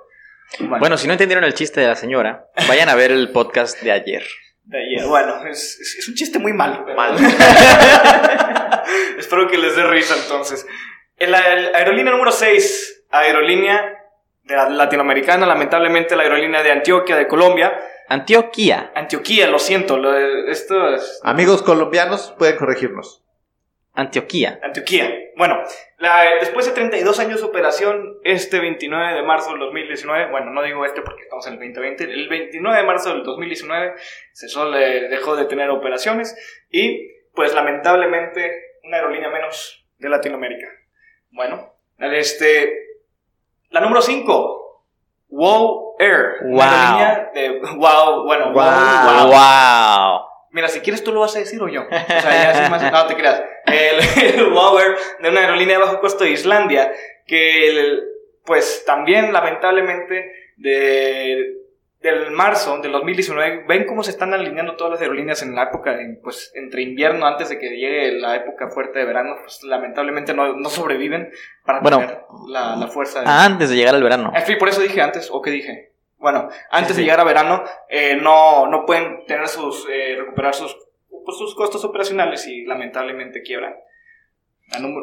Bueno, 0.61 0.79
Bueno, 0.79 0.97
si 0.97 1.07
no 1.09 1.13
entendieron 1.15 1.43
el 1.45 1.55
chiste 1.55 1.81
de 1.81 1.89
la 1.89 1.97
señora, 1.97 2.47
vayan 2.69 2.89
a 2.89 2.95
ver 2.95 3.11
el 3.11 3.31
podcast 3.33 3.81
de 3.83 3.91
ayer. 3.91 4.23
de 4.65 4.79
ayer. 4.79 5.09
Bueno, 5.09 5.45
es, 5.47 5.81
es- 5.81 5.97
es 5.99 6.09
un 6.09 6.15
chiste 6.15 6.39
muy 6.39 6.53
malo. 6.53 6.85
pero- 6.85 6.97
Mal. 6.97 7.17
Espero 9.19 9.49
que 9.49 9.59
les 9.59 9.77
dé 9.77 9.85
risa 9.85 10.15
entonces. 10.23 10.67
En 11.17 11.31
la, 11.33 11.53
el- 11.53 11.75
aerolínea 11.75 12.13
número 12.13 12.33
6, 12.33 13.05
aerolínea 13.11 13.99
de 14.45 14.57
la- 14.57 14.69
latinoamericana, 14.71 15.47
lamentablemente 15.47 16.17
la 16.17 16.23
aerolínea 16.25 16.63
de 16.63 16.73
Antioquia, 16.73 17.17
de 17.17 17.27
Colombia. 17.29 17.79
Antioquía. 18.09 18.91
Antioquia, 18.95 19.47
lo 19.49 19.59
siento, 19.59 19.97
lo 19.97 20.17
esto 20.49 20.95
es 20.95 21.21
Amigos 21.23 21.63
colombianos, 21.63 22.35
pueden 22.39 22.57
corregirnos. 22.57 23.23
Antioquía. 23.93 24.59
Antioquia. 24.63 25.13
Bueno, 25.37 25.63
la- 25.99 26.35
después 26.41 26.67
de 26.67 26.73
32 26.73 27.19
años 27.19 27.41
de 27.41 27.47
operación, 27.47 28.19
este 28.25 28.61
29 28.61 29.15
de 29.15 29.23
marzo 29.23 29.51
del 29.51 29.61
2019, 29.61 30.31
bueno, 30.31 30.51
no 30.53 30.63
digo 30.63 30.85
este 30.85 31.03
porque 31.03 31.23
estamos 31.23 31.47
en 31.47 31.55
el 31.55 31.59
2020, 31.59 32.05
el 32.05 32.29
29 32.29 32.77
de 32.79 32.85
marzo 32.85 33.11
del 33.11 33.23
2019 33.25 33.95
Cesol 34.33 34.75
eh, 34.77 35.09
dejó 35.09 35.37
de 35.37 35.45
tener 35.47 35.71
operaciones 35.71 36.37
y 36.71 37.11
pues 37.35 37.53
lamentablemente 37.55 38.51
una 38.91 38.97
aerolínea 38.99 39.31
menos 39.31 39.87
de 39.99 40.09
Latinoamérica. 40.09 40.67
Bueno, 41.31 41.73
este, 41.99 42.75
la 43.71 43.81
número 43.81 44.03
5, 44.03 44.85
Wow 45.29 45.95
Air. 46.01 46.39
Wow. 46.43 46.55
Una 46.55 46.97
aerolínea 46.99 47.31
de 47.33 47.61
Wow, 47.77 48.25
bueno, 48.25 48.53
Wow, 48.53 48.63
Wow. 48.65 49.27
wow. 49.31 50.21
Mira, 50.51 50.67
si 50.67 50.81
quieres 50.81 51.05
tú 51.05 51.13
lo 51.13 51.21
vas 51.21 51.37
a 51.37 51.39
decir 51.39 51.63
o 51.63 51.69
yo. 51.69 51.83
O 51.83 52.21
sea, 52.21 52.53
ya 52.63 52.69
más. 52.69 52.91
No 52.91 53.07
te 53.07 53.15
creas. 53.15 53.41
El, 53.67 54.01
el 54.41 54.51
Wow 54.51 54.79
Air 54.81 54.97
de 55.21 55.29
una 55.29 55.41
aerolínea 55.43 55.79
de 55.79 55.85
bajo 55.85 56.01
costo 56.01 56.25
de 56.25 56.31
Islandia, 56.31 56.93
que 57.27 57.69
el- 57.69 58.03
pues 58.45 58.83
también 58.85 59.33
lamentablemente 59.33 60.33
de, 60.57 61.53
del 62.01 62.31
marzo 62.31 62.79
del 62.79 62.93
2019, 62.93 63.65
ven 63.69 63.85
cómo 63.87 64.03
se 64.03 64.11
están 64.11 64.33
alineando 64.33 64.75
todas 64.77 64.93
las 64.93 65.03
aerolíneas 65.03 65.43
en 65.43 65.55
la 65.55 65.65
época, 65.65 65.95
de, 65.97 66.19
pues 66.23 66.51
entre 66.55 66.81
invierno, 66.83 67.27
antes 67.27 67.51
de 67.51 67.59
que 67.59 67.69
llegue 67.77 68.13
la 68.13 68.37
época 68.37 68.69
fuerte 68.71 68.99
de 69.01 69.05
verano, 69.05 69.37
pues 69.43 69.63
lamentablemente 69.65 70.33
no, 70.33 70.55
no 70.57 70.69
sobreviven 70.71 71.31
para 71.65 71.81
Bueno. 71.81 71.99
tener 71.99 72.19
la, 72.49 72.77
la 72.77 72.87
fuerza 72.87 73.21
de... 73.21 73.27
Antes 73.29 73.69
de 73.69 73.77
llegar 73.77 73.95
al 73.95 74.03
verano. 74.03 74.33
En 74.35 74.43
fin, 74.45 74.57
por 74.59 74.69
eso 74.71 74.81
dije 74.81 75.01
antes, 75.03 75.29
¿o 75.31 75.43
qué 75.43 75.51
dije? 75.51 75.93
Bueno, 76.17 76.49
antes 76.71 76.89
Sí, 76.89 76.95
sí. 76.95 77.01
de 77.01 77.05
llegar 77.05 77.21
a 77.21 77.25
verano, 77.25 77.65
eh, 77.89 78.17
no, 78.21 78.67
no 78.67 78.87
pueden 78.87 79.25
tener 79.27 79.47
sus, 79.49 79.87
eh, 79.91 80.17
recuperar 80.19 80.55
sus, 80.55 80.75
pues, 81.09 81.37
sus 81.37 81.55
costos 81.55 81.85
operacionales 81.85 82.47
y 82.47 82.65
lamentablemente 82.65 83.43
quiebran. 83.43 83.75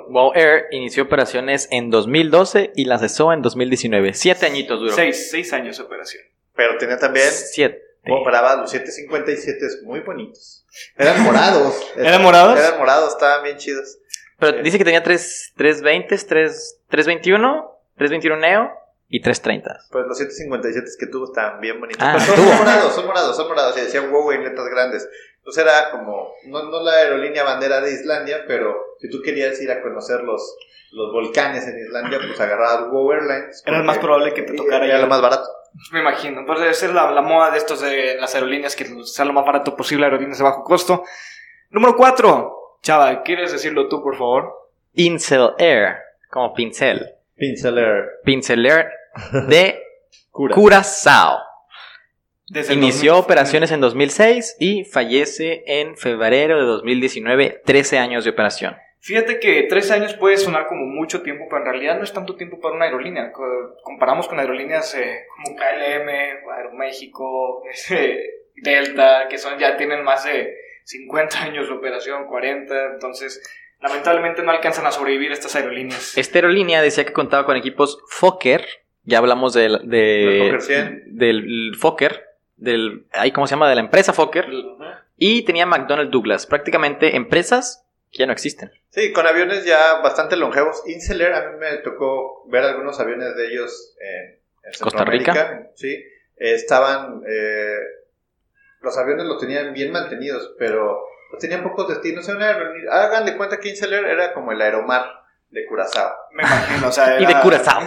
Wow 0.09 0.31
Air 0.33 0.65
inició 0.71 1.03
operaciones 1.03 1.67
en 1.71 1.89
2012 1.89 2.71
y 2.75 2.85
la 2.85 2.97
cesó 2.99 3.33
en 3.33 3.41
2019. 3.41 4.13
Siete 4.13 4.45
añitos 4.45 4.79
duró. 4.79 4.93
seis, 4.93 5.29
seis 5.29 5.51
años 5.53 5.77
de 5.77 5.83
operación. 5.83 6.23
Pero 6.57 6.77
tenía 6.77 6.97
también, 6.97 7.29
Siete. 7.31 7.81
compraba 8.05 8.57
los 8.57 8.71
757 8.71 9.83
muy 9.85 10.01
bonitos. 10.01 10.65
Eran 10.97 11.23
morados. 11.23 11.73
¿Eran 11.95 12.21
morados? 12.21 12.59
Eran 12.59 12.77
morados, 12.79 13.13
estaban 13.13 13.43
bien 13.43 13.57
chidos. 13.57 13.99
Pero 14.39 14.61
dice 14.61 14.77
que 14.77 14.83
tenía 14.83 15.01
tres, 15.01 15.53
320, 15.55 16.17
3, 16.17 16.79
321, 16.89 17.79
321 17.97 18.37
Neo 18.39 18.71
y 19.07 19.21
330. 19.21 19.87
Pues 19.91 20.05
los 20.05 20.17
757 20.17 20.91
que 20.99 21.07
tuvo 21.07 21.25
estaban 21.25 21.61
bien 21.61 21.79
bonitos. 21.79 22.03
Ah, 22.05 22.19
son, 22.19 22.35
son 22.35 22.57
morados, 22.57 22.93
son 22.93 23.07
morados, 23.07 23.35
son 23.37 23.47
morados. 23.47 23.77
Y 23.77 23.81
decían 23.81 24.11
wow 24.11 24.31
en 24.31 24.43
letras 24.43 24.67
grandes. 24.69 25.09
Entonces 25.37 25.63
era 25.63 25.91
como, 25.91 26.33
no, 26.47 26.63
no 26.69 26.83
la 26.83 26.91
aerolínea 26.91 27.43
bandera 27.43 27.79
de 27.79 27.93
Islandia, 27.93 28.43
pero 28.47 28.75
si 28.99 29.09
tú 29.09 29.21
querías 29.23 29.59
ir 29.61 29.71
a 29.71 29.81
conocer 29.81 30.19
los, 30.21 30.57
los 30.91 31.13
volcanes 31.13 31.65
en 31.67 31.79
Islandia, 31.79 32.19
pues 32.19 32.39
agarrabas 32.39 32.89
Wow 32.91 33.13
Airlines. 33.13 33.63
Era 33.65 33.77
el 33.77 33.83
más 33.85 33.97
probable 33.97 34.33
que 34.33 34.41
te 34.41 34.53
tocara 34.53 34.85
Era 34.85 34.99
lo 34.99 35.07
más 35.07 35.21
barato. 35.21 35.49
Me 35.91 35.99
imagino. 35.99 36.45
Pues 36.45 36.59
debe 36.59 36.73
ser 36.73 36.91
la, 36.91 37.11
la 37.11 37.21
moda 37.21 37.51
de 37.51 37.57
estos 37.57 37.81
de 37.81 38.17
las 38.19 38.33
aerolíneas 38.35 38.75
que 38.75 38.85
sea 39.05 39.25
lo 39.25 39.33
más 39.33 39.45
barato 39.45 39.75
posible, 39.75 40.05
aerolíneas 40.05 40.37
de 40.37 40.43
bajo 40.43 40.63
costo. 40.63 41.03
Número 41.69 41.95
4. 41.95 42.79
Chava, 42.81 43.21
¿quieres 43.23 43.51
decirlo 43.51 43.87
tú, 43.87 44.01
por 44.01 44.15
favor? 44.15 44.53
Incel 44.93 45.51
Air, 45.57 45.97
como 46.29 46.53
pincel. 46.53 47.13
Pinceler. 47.35 48.05
Pincel 48.23 48.65
Air 48.65 48.87
de 49.47 49.79
Cura. 50.31 50.55
Curazao. 50.55 51.39
Inició 52.49 53.13
2000. 53.13 53.23
operaciones 53.25 53.71
en 53.71 53.81
2006 53.81 54.55
y 54.59 54.85
fallece 54.85 55.63
en 55.67 55.97
febrero 55.97 56.57
de 56.59 56.65
2019, 56.65 57.61
13 57.65 57.99
años 57.99 58.23
de 58.23 58.29
operación. 58.29 58.77
Fíjate 59.07 59.39
que 59.39 59.63
tres 59.69 59.89
años 59.91 60.13
puede 60.15 60.35
sonar 60.35 60.67
como 60.67 60.85
mucho 60.85 61.21
tiempo, 61.21 61.45
pero 61.49 61.61
en 61.63 61.69
realidad 61.69 61.97
no 61.97 62.03
es 62.03 62.11
tanto 62.11 62.35
tiempo 62.35 62.59
para 62.59 62.75
una 62.75 62.85
aerolínea. 62.85 63.31
Co- 63.31 63.77
Comparamos 63.81 64.27
con 64.27 64.37
aerolíneas 64.37 64.93
eh, 64.95 65.25
como 65.33 65.55
KLM, 65.55 66.09
Aeroméxico, 66.51 67.63
eh, 67.89 68.29
Delta, 68.55 69.27
que 69.29 69.37
son 69.37 69.57
ya 69.59 69.77
tienen 69.77 70.03
más 70.03 70.25
de 70.25 70.53
50 70.83 71.41
años 71.43 71.67
de 71.67 71.73
operación, 71.73 72.25
40. 72.27 72.85
Entonces, 72.95 73.41
lamentablemente 73.79 74.43
no 74.43 74.51
alcanzan 74.51 74.85
a 74.85 74.91
sobrevivir 74.91 75.31
estas 75.31 75.55
aerolíneas. 75.55 76.17
Esta 76.17 76.39
aerolínea 76.39 76.81
decía 76.81 77.05
que 77.05 77.13
contaba 77.13 77.45
con 77.45 77.55
equipos 77.55 78.03
Fokker, 78.09 78.65
ya 79.03 79.19
hablamos 79.19 79.53
del, 79.53 79.89
de, 79.89 80.39
Fokker 80.43 80.61
100. 80.61 81.03
del 81.17 81.75
Fokker, 81.79 82.25
del, 82.57 83.05
ahí, 83.13 83.31
¿cómo 83.31 83.47
se 83.47 83.51
llama? 83.55 83.69
De 83.69 83.75
la 83.75 83.81
empresa 83.81 84.11
Fokker, 84.11 84.47
y 85.17 85.43
tenía 85.45 85.65
McDonnell 85.65 86.11
Douglas, 86.11 86.45
prácticamente 86.45 87.15
empresas 87.15 87.86
que 88.17 88.23
ya 88.23 88.27
no 88.27 88.33
existen. 88.33 88.71
Sí, 88.89 89.13
con 89.13 89.27
aviones 89.27 89.63
ya 89.65 89.99
bastante 90.01 90.35
longevos. 90.35 90.81
Inceler, 90.87 91.33
a 91.33 91.49
mí 91.51 91.57
me 91.59 91.77
tocó 91.77 92.43
ver 92.49 92.63
algunos 92.63 92.99
aviones 92.99 93.35
de 93.35 93.47
ellos 93.47 93.95
en, 94.01 94.41
en 94.63 94.79
Costa 94.81 95.05
Rica. 95.05 95.33
Centroamérica, 95.33 95.71
Sí, 95.75 95.93
eh, 95.93 96.53
estaban. 96.53 97.21
eh, 97.29 97.75
los 98.81 98.97
aviones 98.97 99.25
los 99.25 99.39
tenían 99.39 99.73
bien 99.73 99.91
mantenidos, 99.91 100.53
pero 100.59 100.99
pues, 101.29 101.41
tenían 101.41 101.63
pocos 101.63 101.87
destinos. 101.89 102.27
Era 102.29 102.57
Hagan 102.91 103.25
de 103.25 103.37
cuenta 103.37 103.57
que 103.59 103.69
Inceler 103.69 104.05
era 104.05 104.33
como 104.33 104.51
el 104.51 104.61
aeromar 104.61 105.05
de 105.49 105.65
Curazao. 105.65 106.13
Me 106.31 106.43
imagino, 106.43 106.87
o 106.87 106.91
sea, 106.91 107.15
Y 107.19 107.25
de 107.25 107.31
era- 107.31 107.41
Curazao. 107.41 107.81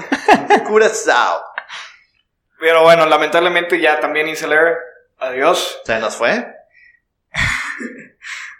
Curazao. 0.66 1.42
Pero 2.58 2.82
bueno, 2.82 3.06
lamentablemente 3.06 3.80
ya 3.80 4.00
también 4.00 4.28
Inceler, 4.28 4.76
adiós. 5.18 5.80
¿Se 5.84 5.98
nos 5.98 6.16
fue? 6.16 6.46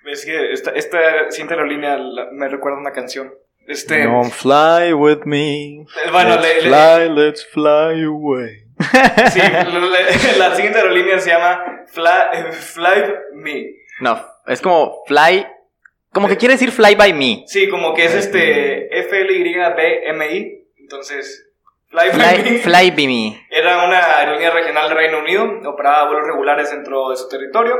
Es 0.06 0.24
que 0.24 0.52
esta, 0.52 0.70
esta 0.72 1.30
siguiente 1.30 1.54
aerolínea 1.54 1.96
la- 1.98 2.28
me 2.32 2.48
recuerda 2.48 2.78
a 2.78 2.80
una 2.80 2.92
canción. 2.92 3.32
Este, 3.66 4.08
fly 4.32 4.92
with 4.94 5.20
me. 5.24 5.82
eh, 5.82 5.86
bueno, 6.10 6.40
le- 6.40 6.62
le- 6.62 7.08
let's 7.10 7.46
fly 7.46 8.02
away. 8.04 8.64
sí, 9.32 9.40
le- 9.40 9.80
le- 9.80 10.38
la 10.38 10.54
siguiente 10.56 10.78
aerolínea 10.80 11.18
se 11.20 11.30
llama 11.30 11.84
Fly, 11.88 12.52
Fly 12.52 13.14
Me. 13.34 13.66
No, 14.00 14.24
es 14.46 14.60
como 14.62 15.02
fly, 15.06 15.46
como 16.12 16.26
que 16.26 16.36
quiere 16.38 16.54
decir 16.54 16.72
fly 16.72 16.94
by 16.94 17.12
me. 17.12 17.44
Sí, 17.46 17.68
como 17.68 17.94
que 17.94 18.06
es 18.06 18.14
este 18.14 18.88
FLYBMI. 19.04 20.64
Entonces, 20.78 21.49
Fly, 21.90 22.10
by 22.10 22.12
Fly, 22.12 22.50
Me 22.50 22.58
fly 22.58 22.90
by 22.92 23.06
me. 23.06 23.46
era 23.50 23.84
una 23.84 24.18
aerolínea 24.18 24.50
regional 24.50 24.88
del 24.88 24.96
Reino 24.98 25.18
Unido, 25.18 25.44
operaba 25.70 26.06
vuelos 26.06 26.26
regulares 26.26 26.70
dentro 26.70 27.10
de 27.10 27.16
su 27.16 27.28
territorio. 27.28 27.76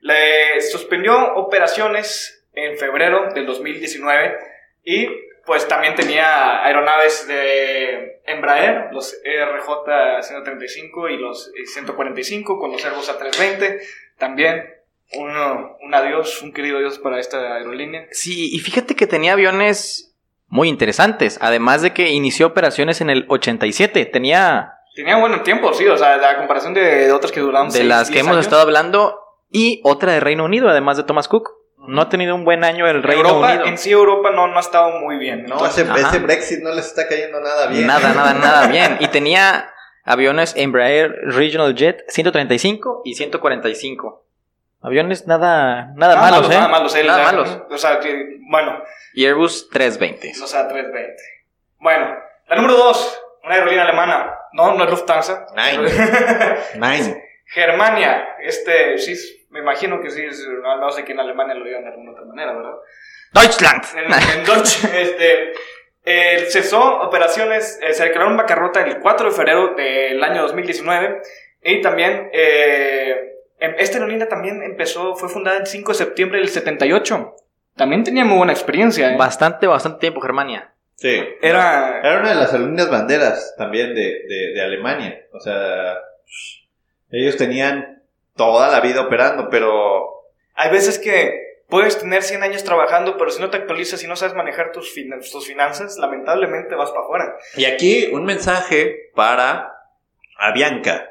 Le 0.00 0.60
suspendió 0.60 1.34
operaciones 1.34 2.44
en 2.54 2.76
febrero 2.76 3.28
del 3.34 3.46
2019 3.46 4.36
y 4.84 5.06
pues 5.46 5.66
también 5.68 5.94
tenía 5.94 6.64
aeronaves 6.64 7.26
de 7.26 8.20
Embraer, 8.26 8.88
los 8.92 9.16
RJ-135 9.24 11.10
y 11.12 11.16
los 11.18 11.50
145 11.72 12.58
con 12.58 12.72
los 12.72 12.84
Airbus 12.84 13.10
A320. 13.10 13.80
También 14.18 14.64
uno- 15.14 15.76
un 15.80 15.94
adiós, 15.94 16.42
un 16.42 16.52
querido 16.52 16.78
adiós 16.78 16.98
para 16.98 17.18
esta 17.18 17.56
aerolínea. 17.56 18.06
Sí, 18.12 18.54
y 18.54 18.58
fíjate 18.60 18.94
que 18.94 19.06
tenía 19.06 19.32
aviones 19.32 20.11
muy 20.52 20.68
interesantes, 20.68 21.38
además 21.40 21.80
de 21.80 21.94
que 21.94 22.10
inició 22.10 22.48
operaciones 22.48 23.00
en 23.00 23.08
el 23.08 23.24
87. 23.28 24.04
Tenía 24.04 24.74
Tenía 24.94 25.16
buen 25.16 25.42
tiempo, 25.44 25.72
sí, 25.72 25.86
o 25.86 25.96
sea, 25.96 26.18
la 26.18 26.36
comparación 26.36 26.74
de, 26.74 27.06
de 27.06 27.12
otras 27.12 27.32
que 27.32 27.40
duraron 27.40 27.68
de 27.68 27.78
seis, 27.78 27.86
las 27.88 28.10
que 28.10 28.18
hemos 28.18 28.32
años. 28.32 28.44
estado 28.44 28.60
hablando 28.60 29.18
y 29.50 29.80
otra 29.82 30.12
de 30.12 30.20
Reino 30.20 30.44
Unido, 30.44 30.68
además 30.68 30.98
de 30.98 31.04
Thomas 31.04 31.26
Cook. 31.26 31.48
No 31.88 32.02
ha 32.02 32.10
tenido 32.10 32.34
un 32.34 32.44
buen 32.44 32.64
año 32.64 32.86
el 32.86 33.02
Reino 33.02 33.30
Europa, 33.30 33.48
Unido. 33.48 33.64
en 33.64 33.78
sí 33.78 33.90
Europa 33.90 34.30
no, 34.30 34.46
no 34.46 34.58
ha 34.58 34.60
estado 34.60 35.00
muy 35.00 35.16
bien. 35.16 35.46
No, 35.46 35.54
Entonces, 35.54 35.88
ese 35.96 36.18
Brexit 36.18 36.60
no 36.62 36.70
les 36.74 36.84
está 36.86 37.08
cayendo 37.08 37.40
nada 37.40 37.68
bien. 37.68 37.86
Nada, 37.86 38.12
nada, 38.14 38.34
nada 38.34 38.66
bien. 38.66 38.98
Y 39.00 39.08
tenía 39.08 39.70
aviones 40.04 40.52
Embraer 40.54 41.12
Regional 41.24 41.74
Jet 41.74 42.04
135 42.08 43.00
y 43.06 43.14
145. 43.14 44.21
Aviones 44.82 45.26
nada, 45.26 45.92
nada, 45.94 46.16
malos, 46.16 46.46
¿eh? 46.50 46.54
Nada 46.54 46.68
malos, 46.68 46.94
eh, 46.96 47.04
Nada 47.04 47.18
o 47.18 47.22
sea, 47.22 47.32
malos. 47.32 47.62
O 47.70 47.78
sea, 47.78 48.00
que, 48.00 48.38
bueno, 48.50 48.82
Y 49.14 49.26
Airbus 49.26 49.68
320. 49.70 50.32
o 50.42 50.46
sea, 50.46 50.68
320. 50.68 51.22
Bueno, 51.78 52.16
la 52.48 52.56
número 52.56 52.74
2, 52.74 53.20
una 53.44 53.54
aerolínea 53.54 53.84
alemana. 53.84 54.34
No, 54.52 54.74
no 54.74 54.84
es 54.84 54.90
Lufthansa. 54.90 55.46
Nine. 55.54 55.88
Nine. 56.74 57.24
Germania, 57.46 58.28
este, 58.40 58.98
sí, 58.98 59.14
me 59.50 59.60
imagino 59.60 60.00
que 60.00 60.10
sí, 60.10 60.24
es, 60.24 60.46
no, 60.62 60.76
no 60.78 60.90
sé 60.90 61.04
que 61.04 61.12
en 61.12 61.20
Alemania 61.20 61.54
lo 61.54 61.64
digan 61.64 61.82
de 61.82 61.90
alguna 61.90 62.12
otra 62.12 62.24
manera, 62.24 62.52
¿verdad? 62.52 62.72
Deutschland. 63.32 63.84
En, 63.96 64.38
en 64.38 64.44
Deutsch, 64.44 64.84
este, 64.94 65.52
eh, 66.04 66.46
cesó 66.48 67.00
operaciones, 67.00 67.78
eh, 67.82 67.92
se 67.92 68.04
declaró 68.04 68.30
en 68.30 68.36
bancarrota 68.36 68.80
el 68.80 68.98
4 68.98 69.30
de 69.30 69.36
febrero 69.36 69.74
del 69.74 70.22
año 70.24 70.42
2019 70.42 71.20
y 71.62 71.80
también, 71.80 72.30
eh, 72.32 73.31
esta 73.78 73.98
aerolínea 73.98 74.28
también 74.28 74.62
empezó, 74.62 75.14
fue 75.16 75.28
fundada 75.28 75.58
el 75.58 75.66
5 75.66 75.92
de 75.92 75.98
septiembre 75.98 76.38
del 76.40 76.48
78. 76.48 77.36
También 77.76 78.04
tenía 78.04 78.24
muy 78.24 78.36
buena 78.38 78.52
experiencia, 78.52 79.12
¿eh? 79.12 79.16
Bastante, 79.16 79.66
bastante 79.66 79.98
tiempo, 80.00 80.20
Germania. 80.20 80.72
Sí. 80.96 81.20
Era, 81.40 82.00
Era 82.00 82.20
una 82.20 82.28
de 82.30 82.34
las 82.36 82.52
aerolíneas 82.52 82.90
banderas 82.90 83.54
también 83.56 83.94
de, 83.94 84.02
de, 84.28 84.52
de 84.54 84.62
Alemania. 84.62 85.20
O 85.32 85.40
sea, 85.40 85.96
ellos 87.10 87.36
tenían 87.36 88.02
toda 88.36 88.68
la 88.68 88.80
vida 88.80 89.00
operando, 89.02 89.48
pero 89.50 90.06
hay 90.54 90.70
veces 90.70 90.98
que 90.98 91.62
puedes 91.68 91.98
tener 91.98 92.22
100 92.22 92.42
años 92.42 92.64
trabajando, 92.64 93.16
pero 93.16 93.30
si 93.30 93.40
no 93.40 93.50
te 93.50 93.56
actualizas 93.56 94.02
y 94.04 94.06
no 94.06 94.16
sabes 94.16 94.34
manejar 94.34 94.72
tus, 94.72 94.92
fin- 94.92 95.10
tus 95.30 95.46
finanzas, 95.46 95.96
lamentablemente 95.98 96.74
vas 96.74 96.90
para 96.90 97.02
afuera. 97.04 97.36
Y 97.56 97.64
aquí 97.64 98.08
un 98.12 98.24
mensaje 98.24 99.10
para 99.14 99.72
Avianca. 100.38 101.08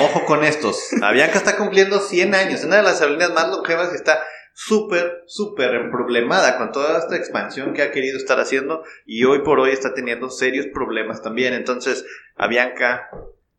Ojo 0.00 0.24
con 0.24 0.44
estos. 0.44 0.90
Avianca 1.02 1.38
está 1.38 1.56
cumpliendo 1.56 2.00
100 2.00 2.34
años. 2.34 2.64
Una 2.64 2.76
de 2.76 2.82
las 2.82 3.00
aerolíneas 3.00 3.32
más 3.32 3.48
longevas 3.48 3.90
y 3.92 3.96
está 3.96 4.22
súper, 4.54 5.22
súper 5.26 5.90
problemada 5.90 6.58
con 6.58 6.72
toda 6.72 6.98
esta 6.98 7.16
expansión 7.16 7.72
que 7.74 7.82
ha 7.82 7.90
querido 7.90 8.18
estar 8.18 8.38
haciendo 8.38 8.84
y 9.06 9.24
hoy 9.24 9.40
por 9.40 9.60
hoy 9.60 9.70
está 9.70 9.94
teniendo 9.94 10.30
serios 10.30 10.66
problemas 10.66 11.22
también. 11.22 11.54
Entonces, 11.54 12.04
Avianca, 12.36 13.08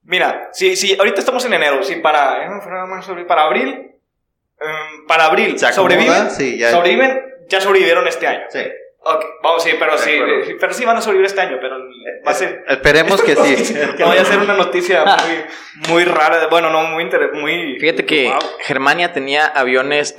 Mira, 0.06 0.50
si, 0.52 0.76
si 0.76 0.96
ahorita 0.98 1.20
estamos 1.20 1.46
en 1.46 1.54
enero, 1.54 1.82
si 1.82 1.96
para, 1.96 2.46
eh, 2.46 3.26
para 3.26 3.44
abril, 3.44 3.70
em, 4.60 5.08
para 5.08 5.26
abril 5.28 5.58
sobreviven, 5.58 6.30
Sí, 6.30 6.58
ya. 6.58 6.72
sobreviven, 6.72 7.22
ya 7.48 7.62
sobrevivieron 7.62 8.06
este 8.08 8.28
año. 8.28 8.44
Sí. 8.50 8.60
Ok, 9.06 9.26
vamos, 9.44 9.64
sí, 9.64 9.72
pero 9.78 9.98
sí, 9.98 10.12
eh, 10.12 10.56
pero 10.60 10.74
sí 10.74 10.86
van 10.86 10.96
a 10.98 11.02
sobrevivir 11.02 11.26
este 11.28 11.42
año, 11.42 11.58
pero 11.62 11.76
va 12.26 12.32
a 12.32 12.34
ser... 12.34 12.64
Esperemos 12.68 13.22
que 13.22 13.36
sí. 13.36 13.74
que 13.98 14.04
vaya 14.04 14.22
a 14.22 14.26
ser 14.26 14.40
una 14.40 14.54
noticia 14.56 15.04
muy, 15.86 15.90
muy 15.90 16.06
rara, 16.06 16.48
bueno, 16.48 16.70
no, 16.70 16.84
muy 16.84 17.04
inter- 17.04 17.34
muy... 17.34 17.78
Fíjate 17.80 18.06
que 18.06 18.28
Wow. 18.30 18.40
Germania 18.62 19.12
tenía 19.12 19.46
aviones 19.46 20.16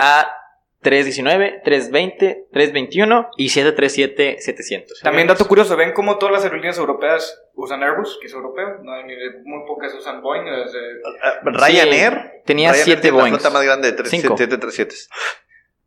319, 0.81 1.61
320, 1.63 2.45
321 2.53 3.29
y 3.37 3.49
737, 3.49 4.35
700. 4.39 4.99
También 4.99 5.27
dato 5.27 5.47
curioso, 5.47 5.75
ven 5.75 5.93
cómo 5.93 6.19
todas 6.19 6.33
las 6.33 6.43
aerolíneas 6.43 6.77
europeas 6.77 7.41
usan 7.55 7.81
Airbus, 7.81 8.19
que 8.21 8.27
es 8.27 8.33
europeo, 8.33 8.77
no 8.83 8.93
hay 8.93 9.03
ni 9.05 9.15
muy 9.45 9.65
pocas 9.65 9.95
usan 9.95 10.21
Boeing. 10.21 10.45
de- 10.45 10.51
Ah, 11.23 11.39
Ryanair. 11.43 12.43
tenía 12.45 12.69
Ryanair 12.69 12.85
siete 12.85 13.01
tiene 13.01 13.17
la 13.17 13.49
más 13.49 13.63
grande 13.63 13.91
de 13.91 13.97
tres- 13.97 14.11
Cinco. 14.11 14.37
737. 14.37 14.93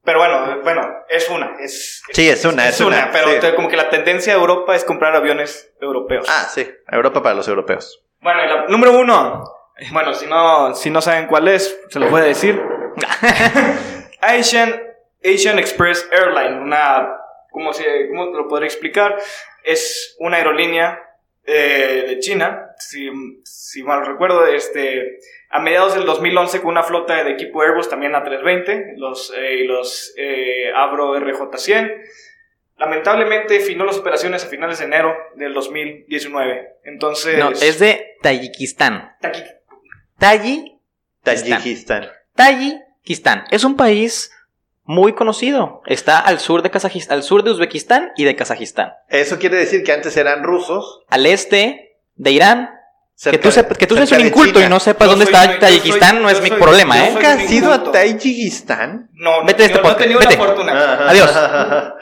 Pero 0.09 0.21
bueno, 0.21 0.63
bueno, 0.63 1.05
es 1.11 1.29
una, 1.29 1.57
es, 1.61 2.03
Sí, 2.15 2.31
es 2.31 2.43
una, 2.47 2.67
es 2.67 2.81
una, 2.81 3.11
pero 3.13 3.29
sí. 3.29 3.41
te- 3.41 3.55
como 3.55 3.69
que 3.69 3.77
la 3.77 3.91
tendencia 3.91 4.33
de 4.33 4.41
Europa 4.41 4.75
es 4.75 4.83
comprar 4.83 5.15
aviones 5.15 5.71
europeos. 5.83 6.25
Ah, 6.31 6.49
sí. 6.51 6.67
Europa 6.91 7.23
para 7.23 7.35
los 7.35 7.47
europeos. 7.47 8.03
Bueno, 8.23 8.43
y 8.43 8.49
la 8.49 8.65
número 8.69 8.99
uno. 8.99 9.45
Bueno, 9.93 10.15
si 10.15 10.25
no, 10.27 10.75
si 10.75 10.89
no 10.89 11.03
saben 11.03 11.27
cuál 11.27 11.47
es, 11.49 11.79
se 11.91 11.99
los 11.99 12.11
voy 12.11 12.23
a 12.23 12.25
decir. 12.25 12.59
Asian, 14.23 14.83
Asian 15.23 15.59
Express 15.59 16.09
Airline, 16.11 16.59
una, 16.63 17.07
¿cómo, 17.51 17.75
se, 17.75 18.09
¿cómo 18.09 18.31
te 18.31 18.39
lo 18.39 18.49
podré 18.49 18.65
explicar? 18.65 19.15
Es 19.63 20.17
una 20.21 20.39
aerolínea 20.39 21.03
eh, 21.45 22.05
de 22.09 22.19
China, 22.21 22.71
si, 22.79 23.11
si 23.45 23.83
mal 23.83 24.07
recuerdo, 24.07 24.47
este, 24.47 25.19
a 25.51 25.61
mediados 25.61 25.95
del 25.95 26.05
2011 26.05 26.61
con 26.61 26.71
una 26.71 26.83
flota 26.83 27.25
de 27.25 27.33
equipo 27.33 27.63
Airbus 27.63 27.89
también 27.89 28.13
A320, 28.13 28.97
los, 28.97 29.33
eh, 29.37 29.65
los 29.65 30.13
eh, 30.17 30.71
Avro 30.75 31.17
RJ100. 31.17 32.03
Lamentablemente 32.77 33.59
finó 33.61 33.85
las 33.85 33.97
operaciones 33.97 34.45
a 34.45 34.49
finales 34.49 34.79
de 34.79 34.85
enero 34.85 35.17
del 35.35 35.53
2019. 35.55 36.77
Entonces... 36.85 37.39
No, 37.39 37.51
es 37.51 37.79
de 37.79 38.17
Tayikistán. 38.23 39.17
Aquí. 39.23 39.43
Tayi, 40.19 40.79
Tayikistán. 41.23 42.09
Tayikistán. 42.35 43.45
Es 43.51 43.65
un 43.65 43.77
país 43.77 44.31
muy 44.85 45.13
conocido. 45.13 45.83
Está 45.87 46.19
al 46.19 46.41
sur 46.41 46.63
de 46.63 46.71
Kazajistán, 46.71 47.17
al 47.17 47.23
sur 47.23 47.43
de 47.43 47.51
Uzbekistán 47.51 48.13
y 48.17 48.25
de 48.25 48.37
Kazajistán. 48.37 48.93
Eso 49.09 49.39
quiere 49.39 49.57
decir 49.57 49.83
que 49.83 49.93
antes 49.93 50.17
eran 50.17 50.43
rusos. 50.45 51.05
Al 51.09 51.27
este 51.27 51.97
de 52.17 52.31
Irán. 52.31 52.78
Cerca 53.21 53.51
que 53.77 53.87
tú, 53.87 53.97
que 53.97 54.07
seas 54.07 54.21
un 54.21 54.27
inculto 54.29 54.55
China. 54.55 54.67
y 54.67 54.69
no 54.69 54.79
sepas 54.81 55.09
dónde 55.09 55.25
soy- 55.27 55.35
está 55.35 55.59
Tayikistán, 55.59 56.11
soy- 56.15 56.23
no 56.23 56.31
es 56.31 56.41
mi 56.41 56.49
soy- 56.51 56.59
problema, 56.61 57.05
¿eh? 57.05 57.11
¿Nunca 57.13 57.33
has 57.33 57.51
ido 57.51 57.73
a. 57.73 57.91
Tayikistán? 57.91 59.09
No, 59.15 59.41
no, 59.41 59.47
Vete 59.47 59.65
de 59.65 59.67
este 59.67 59.75
no 59.75 59.81
he 59.81 59.83
podcast, 59.83 59.99
tenido 60.01 60.21
vete. 60.21 60.37
la 60.37 60.45
fortuna. 60.45 61.09
Adiós. 61.09 61.93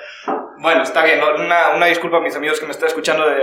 Bueno, 0.59 0.83
está 0.83 1.05
bien. 1.05 1.21
Una, 1.23 1.69
una 1.77 1.87
disculpa 1.87 2.17
a 2.17 2.21
mis 2.21 2.35
amigos 2.35 2.59
que 2.59 2.65
me 2.67 2.73
están 2.73 2.89
escuchando 2.89 3.29
de, 3.29 3.37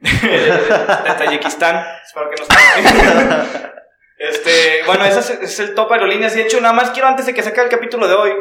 de, 0.00 0.28
de 0.28 1.14
Tayikistán. 1.18 1.84
Espero 2.04 2.30
que 2.30 2.36
no 2.36 2.42
estén. 2.42 3.70
Este, 4.18 4.82
bueno, 4.84 5.06
ese 5.06 5.20
es, 5.20 5.30
es 5.30 5.60
el 5.60 5.74
top 5.74 5.90
aerolíneas. 5.92 6.34
Y 6.34 6.40
de 6.40 6.42
hecho, 6.44 6.60
nada 6.60 6.74
más 6.74 6.90
quiero 6.90 7.08
antes 7.08 7.24
de 7.24 7.32
que 7.32 7.42
saque 7.42 7.62
el 7.62 7.70
capítulo 7.70 8.06
de 8.06 8.14
hoy. 8.14 8.32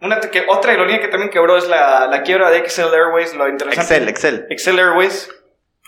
Una, 0.00 0.18
que, 0.20 0.44
otra 0.48 0.72
aerolínea 0.72 1.00
que 1.00 1.06
también 1.06 1.30
quebró 1.30 1.56
es 1.56 1.68
la, 1.68 2.08
la 2.08 2.22
quiebra 2.22 2.50
de 2.50 2.58
Excel 2.58 2.92
Airways. 2.92 3.34
Lo 3.34 3.48
interesante. 3.48 3.94
Excel, 3.94 4.08
Excel. 4.08 4.46
Excel 4.50 4.78
Airways. 4.80 5.30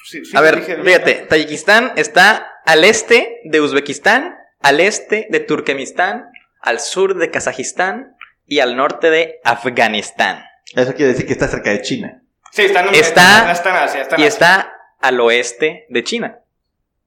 Sí, 0.05 0.25
sí, 0.25 0.37
A 0.37 0.41
ver, 0.41 0.57
dije 0.57 0.77
fíjate, 0.83 1.21
¿no? 1.23 1.29
Tayikistán 1.29 1.93
está 1.97 2.53
al 2.67 2.85
este 2.85 3.41
de 3.45 3.61
Uzbekistán, 3.61 4.37
al 4.61 4.81
este 4.81 5.27
de 5.31 5.41
Turkmenistán, 5.41 6.31
al 6.61 6.81
sur 6.81 7.17
de 7.17 7.31
Kazajistán 7.31 8.17
y 8.47 8.61
al 8.61 8.77
norte 8.77 9.11
de 9.11 9.41
Afganistán. 9.45 10.45
Eso 10.75 10.95
quiere 10.95 11.13
decir 11.13 11.27
que 11.27 11.33
está 11.33 11.49
cerca 11.49 11.71
de 11.71 11.83
China. 11.83 12.23
Sí, 12.51 12.63
está 12.63 12.81
en, 12.83 12.95
Está- 12.95 13.51
está 13.53 13.71
en 13.71 13.77
Asia. 13.77 14.03
Está 14.03 14.15
en 14.17 14.21
Y 14.21 14.25
Asia. 14.25 14.29
está 14.29 14.73
al 15.01 15.21
oeste 15.21 15.87
de 15.89 16.05
China. 16.05 16.39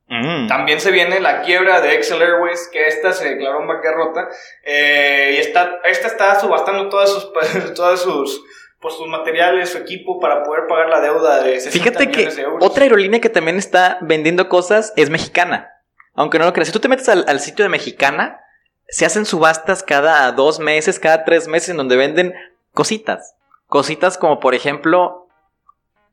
Mm. 0.08 0.48
También 0.48 0.80
se 0.80 0.92
viene 0.92 1.20
la 1.20 1.42
quiebra 1.42 1.82
de 1.82 1.96
Excel 1.96 2.22
Airways, 2.22 2.70
que 2.72 2.88
esta 2.88 3.12
se 3.12 3.28
declaró 3.30 3.62
en 3.62 3.68
bancarrota. 3.68 4.28
eh, 4.64 5.34
y 5.36 5.38
está, 5.38 5.80
esta 5.86 6.08
está 6.08 6.40
subastando 6.40 6.90
todas 6.90 7.10
sus, 7.12 7.32
todas 7.76 8.02
sus, 8.02 8.44
pues, 8.80 8.96
sus 8.96 9.08
materiales, 9.08 9.70
su 9.70 9.78
equipo, 9.78 10.20
para 10.20 10.44
poder 10.44 10.68
pagar 10.68 10.90
la 10.90 11.02
deuda 11.02 11.42
de 11.42 11.60
60 11.60 11.72
Fíjate 11.72 12.12
que 12.12 12.18
millones 12.18 12.36
de 12.36 12.42
euros. 12.44 12.60
otra 12.62 12.84
aerolínea 12.84 13.20
que 13.20 13.30
también 13.30 13.58
está 13.58 13.98
vendiendo 14.02 14.50
cosas 14.50 14.94
es 14.96 15.10
mexicana. 15.10 15.72
Aunque 16.14 16.40
no 16.40 16.46
lo 16.46 16.54
creas. 16.54 16.68
Si 16.68 16.74
tú 16.74 16.80
te 16.80 16.88
metes 16.88 17.10
al, 17.10 17.26
al 17.28 17.40
sitio 17.40 17.64
de 17.64 17.70
mexicana, 17.70 18.40
se 18.88 19.06
hacen 19.06 19.26
subastas 19.26 19.84
cada 19.84 20.32
dos 20.32 20.60
meses, 20.60 21.00
cada 21.00 21.26
tres 21.26 21.48
meses, 21.48 21.70
en 21.70 21.78
donde 21.78 21.98
venden 21.98 22.34
cositas. 22.74 23.36
Cositas 23.68 24.18
como, 24.18 24.40
por 24.40 24.54
ejemplo, 24.56 25.28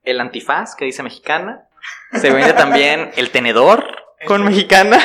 el 0.05 0.21
antifaz 0.21 0.75
que 0.75 0.85
dice 0.87 1.03
mexicana. 1.03 1.69
Se 2.13 2.31
vende 2.31 2.53
también 2.53 3.13
el 3.17 3.31
tenedor 3.31 3.85
con 4.27 4.45
mexicana. 4.45 4.99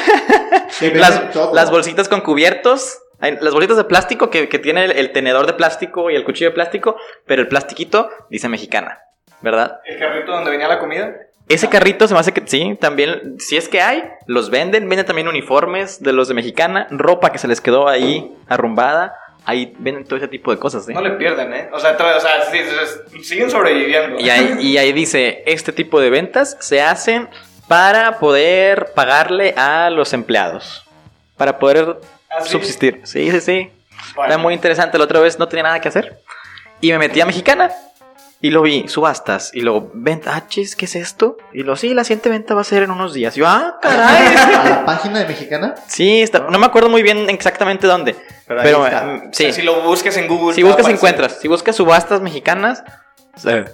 las, 0.94 1.36
las 1.54 1.72
bolsitas 1.72 2.08
con 2.08 2.22
cubiertos. 2.22 3.00
Las 3.20 3.54
bolsitas 3.54 3.78
de 3.78 3.84
plástico 3.84 4.30
que, 4.30 4.48
que 4.48 4.60
tiene 4.60 4.86
el, 4.86 4.92
el 4.92 5.12
tenedor 5.12 5.48
de 5.48 5.54
plástico 5.54 6.12
y 6.12 6.16
el 6.16 6.24
cuchillo 6.24 6.50
de 6.50 6.56
plástico, 6.56 6.98
pero 7.26 7.42
el 7.42 7.48
plastiquito 7.48 8.10
dice 8.30 8.48
mexicana, 8.48 9.00
¿verdad? 9.42 9.80
El 9.86 9.98
carrito 9.98 10.32
donde 10.32 10.52
venía 10.52 10.68
la 10.68 10.80
comida. 10.80 11.16
Ese 11.50 11.70
carrito 11.70 12.08
se 12.08 12.14
me 12.14 12.20
hace 12.20 12.34
que 12.34 12.44
sí, 12.46 12.78
también, 12.80 13.38
si 13.40 13.56
es 13.56 13.70
que 13.70 13.82
hay, 13.82 14.04
los 14.26 14.50
venden, 14.50 14.88
venden 14.90 15.06
también 15.06 15.30
uniformes 15.30 16.04
de 16.04 16.12
los 16.12 16.28
de 16.28 16.34
mexicana, 16.34 16.88
ropa 16.92 17.32
que 17.32 17.38
se 17.38 17.48
les 17.48 17.62
quedó 17.62 17.88
ahí 17.88 18.36
arrumbada, 18.50 19.16
ahí 19.46 19.74
venden 19.80 20.04
todo 20.04 20.18
ese 20.18 20.28
tipo 20.28 20.52
de 20.52 20.60
cosas, 20.60 20.90
¿eh? 20.90 20.94
No 20.94 21.02
le 21.02 21.12
pierden, 21.12 21.54
¿eh? 21.54 21.70
O 21.72 21.80
sea, 21.80 21.94
o 21.94 22.20
sea 22.20 22.52
sí, 22.52 22.60
sí, 23.12 23.24
siguen 23.24 23.50
sobreviviendo. 23.50 24.20
Y 24.20 24.30
ahí, 24.30 24.58
y 24.60 24.78
ahí 24.78 24.92
dice, 24.92 25.44
este 25.46 25.72
tipo 25.72 26.02
de 26.02 26.10
ventas 26.10 26.58
se 26.60 26.82
hacen 26.82 27.30
para 27.70 28.20
poder 28.20 28.92
pagarle 28.94 29.54
a 29.56 29.90
los 29.90 30.12
empleados, 30.12 30.86
para 31.38 31.60
poder 31.60 31.96
¿Ah, 32.30 32.42
sí? 32.44 32.50
subsistir. 32.50 33.02
Sí, 33.04 33.30
sí, 33.32 33.42
sí. 33.42 33.72
Bueno. 34.16 34.34
Era 34.34 34.38
muy 34.42 34.54
interesante. 34.54 34.98
La 34.98 35.04
otra 35.06 35.20
vez 35.20 35.40
no 35.40 35.48
tenía 35.48 35.64
nada 35.64 35.82
que 35.82 35.88
hacer. 35.90 36.20
Y 36.82 36.92
me 36.92 37.00
metí 37.00 37.22
a 37.22 37.26
Mexicana. 37.26 37.72
Y 38.40 38.52
lo 38.52 38.62
vi, 38.62 38.88
subastas. 38.88 39.50
Y 39.56 39.62
luego, 39.62 39.90
venta, 39.96 40.36
ah, 40.36 40.48
chis, 40.48 40.76
¿qué 40.76 40.86
es 40.86 40.96
esto? 40.96 41.38
Y 41.54 41.64
lo, 41.64 41.76
sí, 41.76 41.96
la 41.96 42.04
siguiente 42.04 42.30
venta 42.30 42.54
va 42.54 42.62
a 42.62 42.64
ser 42.64 42.84
en 42.84 42.92
unos 42.92 43.16
días. 43.16 43.36
Y 43.36 43.40
yo, 43.40 43.48
ah, 43.48 43.80
caray. 43.82 44.36
¿A 44.56 44.70
la 44.70 44.86
página 44.86 45.20
de 45.20 45.26
Mexicana? 45.26 45.74
sí, 45.88 46.22
está, 46.22 46.42
no 46.42 46.60
me 46.60 46.66
acuerdo 46.68 46.88
muy 46.90 47.02
bien 47.02 47.28
exactamente 47.32 47.88
dónde. 47.88 48.16
Pero 48.48 48.62
Pero, 48.62 48.84
ahí 48.84 48.94
está. 48.94 49.06
mm, 49.06 49.16
O 49.18 49.20
sea, 49.34 49.48
sí. 49.48 49.54
si 49.54 49.62
lo 49.64 49.82
buscas 49.82 50.16
en 50.18 50.28
Google. 50.28 50.54
Si 50.54 50.62
buscas, 50.62 50.82
aparecer. 50.86 50.96
encuentras. 50.96 51.40
Si 51.42 51.48
buscas 51.48 51.76
subastas 51.76 52.22
mexicanas, 52.22 52.84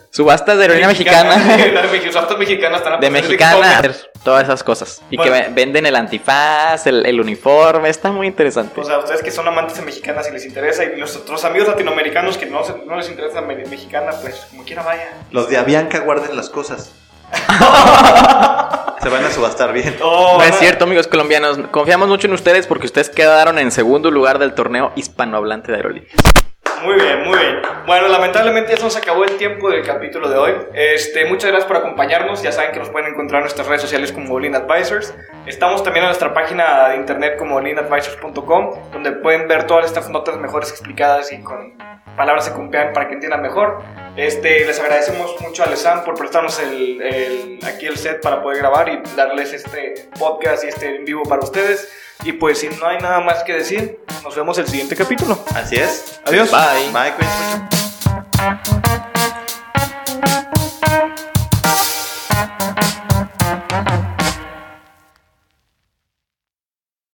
subastas 0.09 0.57
de 0.57 0.61
aerolínea 0.63 0.87
mexicana. 0.89 1.35
Mexicanas 1.37 1.91
subastas 2.13 2.37
mexicanas 2.37 2.77
están 2.79 2.93
a 2.93 2.97
De 2.97 3.09
mexicana, 3.09 3.81
todas 4.23 4.43
esas 4.43 4.63
cosas. 4.63 5.01
Y 5.09 5.17
Bueno. 5.17 5.31
que 5.33 5.39
ve- 5.41 5.47
venden 5.53 5.85
el 5.85 5.95
antifaz, 5.95 6.85
el, 6.87 7.05
el 7.05 7.19
uniforme, 7.19 7.89
está 7.89 8.11
muy 8.11 8.27
interesante. 8.27 8.79
O 8.79 8.83
sea, 8.83 8.99
ustedes 8.99 9.21
que 9.23 9.31
son 9.31 9.47
amantes 9.47 9.77
de 9.77 9.83
mexicanas 9.83 10.27
y 10.29 10.31
les 10.31 10.45
interesa, 10.45 10.83
y 10.83 10.95
los 10.97 11.15
otros 11.15 11.43
amigos 11.45 11.67
latinoamericanos 11.67 12.37
que 12.37 12.45
no, 12.45 12.61
les 12.97 13.09
interesa 13.09 13.41
mexicana, 13.41 14.11
pues 14.21 14.47
como 14.51 14.63
quiera 14.63 14.83
vaya. 14.83 15.09
Los 15.31 15.49
de 15.49 15.57
Avianca 15.57 15.99
guarden 15.99 16.35
las 16.35 16.49
cosas. 16.49 16.91
Se 19.01 19.09
van 19.09 19.25
a 19.25 19.31
subastar 19.31 19.73
bien. 19.73 19.97
Oh, 20.01 20.37
No 20.37 20.43
es 20.43 20.57
cierto, 20.59 20.85
amigos 20.85 21.07
colombianos. 21.07 21.57
Confiamos 21.71 22.07
mucho 22.07 22.27
en 22.27 22.33
ustedes 22.33 22.67
porque 22.67 22.85
ustedes 22.85 23.09
quedaron 23.09 23.59
en 23.59 23.71
segundo 23.71 24.11
lugar 24.11 24.39
del 24.39 24.53
torneo 24.53 24.93
hispanohablante 24.95 25.71
de 25.71 25.77
aerolíneas. 25.77 26.13
Muy 26.83 26.95
bien, 26.95 27.23
muy 27.23 27.37
bien. 27.37 27.61
Bueno, 27.85 28.07
lamentablemente 28.09 28.71
ya 28.71 28.77
se 28.77 28.83
nos 28.83 28.97
acabó 28.97 29.23
el 29.23 29.37
tiempo 29.37 29.69
del 29.69 29.85
capítulo 29.85 30.29
de 30.29 30.37
hoy. 30.37 30.53
Este, 30.73 31.25
muchas 31.25 31.49
gracias 31.51 31.67
por 31.67 31.77
acompañarnos. 31.77 32.41
Ya 32.41 32.51
saben 32.51 32.71
que 32.71 32.79
nos 32.79 32.89
pueden 32.89 33.11
encontrar 33.13 33.39
en 33.39 33.43
nuestras 33.43 33.67
redes 33.67 33.81
sociales 33.81 34.11
como 34.11 34.39
Lean 34.39 34.55
Advisors. 34.55 35.13
Estamos 35.45 35.83
también 35.83 36.03
en 36.03 36.09
nuestra 36.09 36.33
página 36.33 36.89
de 36.89 36.97
internet 36.97 37.37
como 37.37 37.59
leanadvisors.com, 37.61 38.91
donde 38.91 39.11
pueden 39.13 39.47
ver 39.47 39.65
todas 39.67 39.85
estas 39.85 40.09
notas 40.09 40.37
mejores 40.37 40.69
explicadas 40.71 41.31
y 41.31 41.41
con 41.41 41.77
palabras 42.17 42.49
que 42.49 42.55
cumplan 42.55 42.93
para 42.93 43.07
que 43.07 43.13
entiendan 43.15 43.41
mejor. 43.41 43.81
Este, 44.15 44.65
les 44.65 44.79
agradecemos 44.79 45.39
mucho 45.41 45.63
a 45.63 45.67
Lesan 45.67 46.03
por 46.03 46.15
prestarnos 46.15 46.59
el, 46.59 47.01
el- 47.01 47.59
aquí 47.65 47.87
el 47.87 47.97
set 47.97 48.21
para 48.21 48.43
poder 48.43 48.59
grabar 48.59 48.87
y 48.89 49.01
darles 49.15 49.53
este 49.53 50.09
podcast 50.19 50.63
y 50.63 50.67
este 50.67 50.95
en 50.97 51.05
vivo 51.05 51.23
para 51.23 51.41
ustedes. 51.41 51.91
Y 52.23 52.33
pues 52.33 52.59
si 52.59 52.69
no 52.69 52.87
hay 52.87 52.99
nada 52.99 53.19
más 53.19 53.43
que 53.43 53.53
decir, 53.53 53.99
nos 54.23 54.35
vemos 54.35 54.57
el 54.57 54.67
siguiente 54.67 54.95
capítulo. 54.95 55.43
Así 55.53 55.75
es. 55.75 56.21
Adiós. 56.25 56.49
Bye. 56.51 56.91
Bye. 56.91 57.13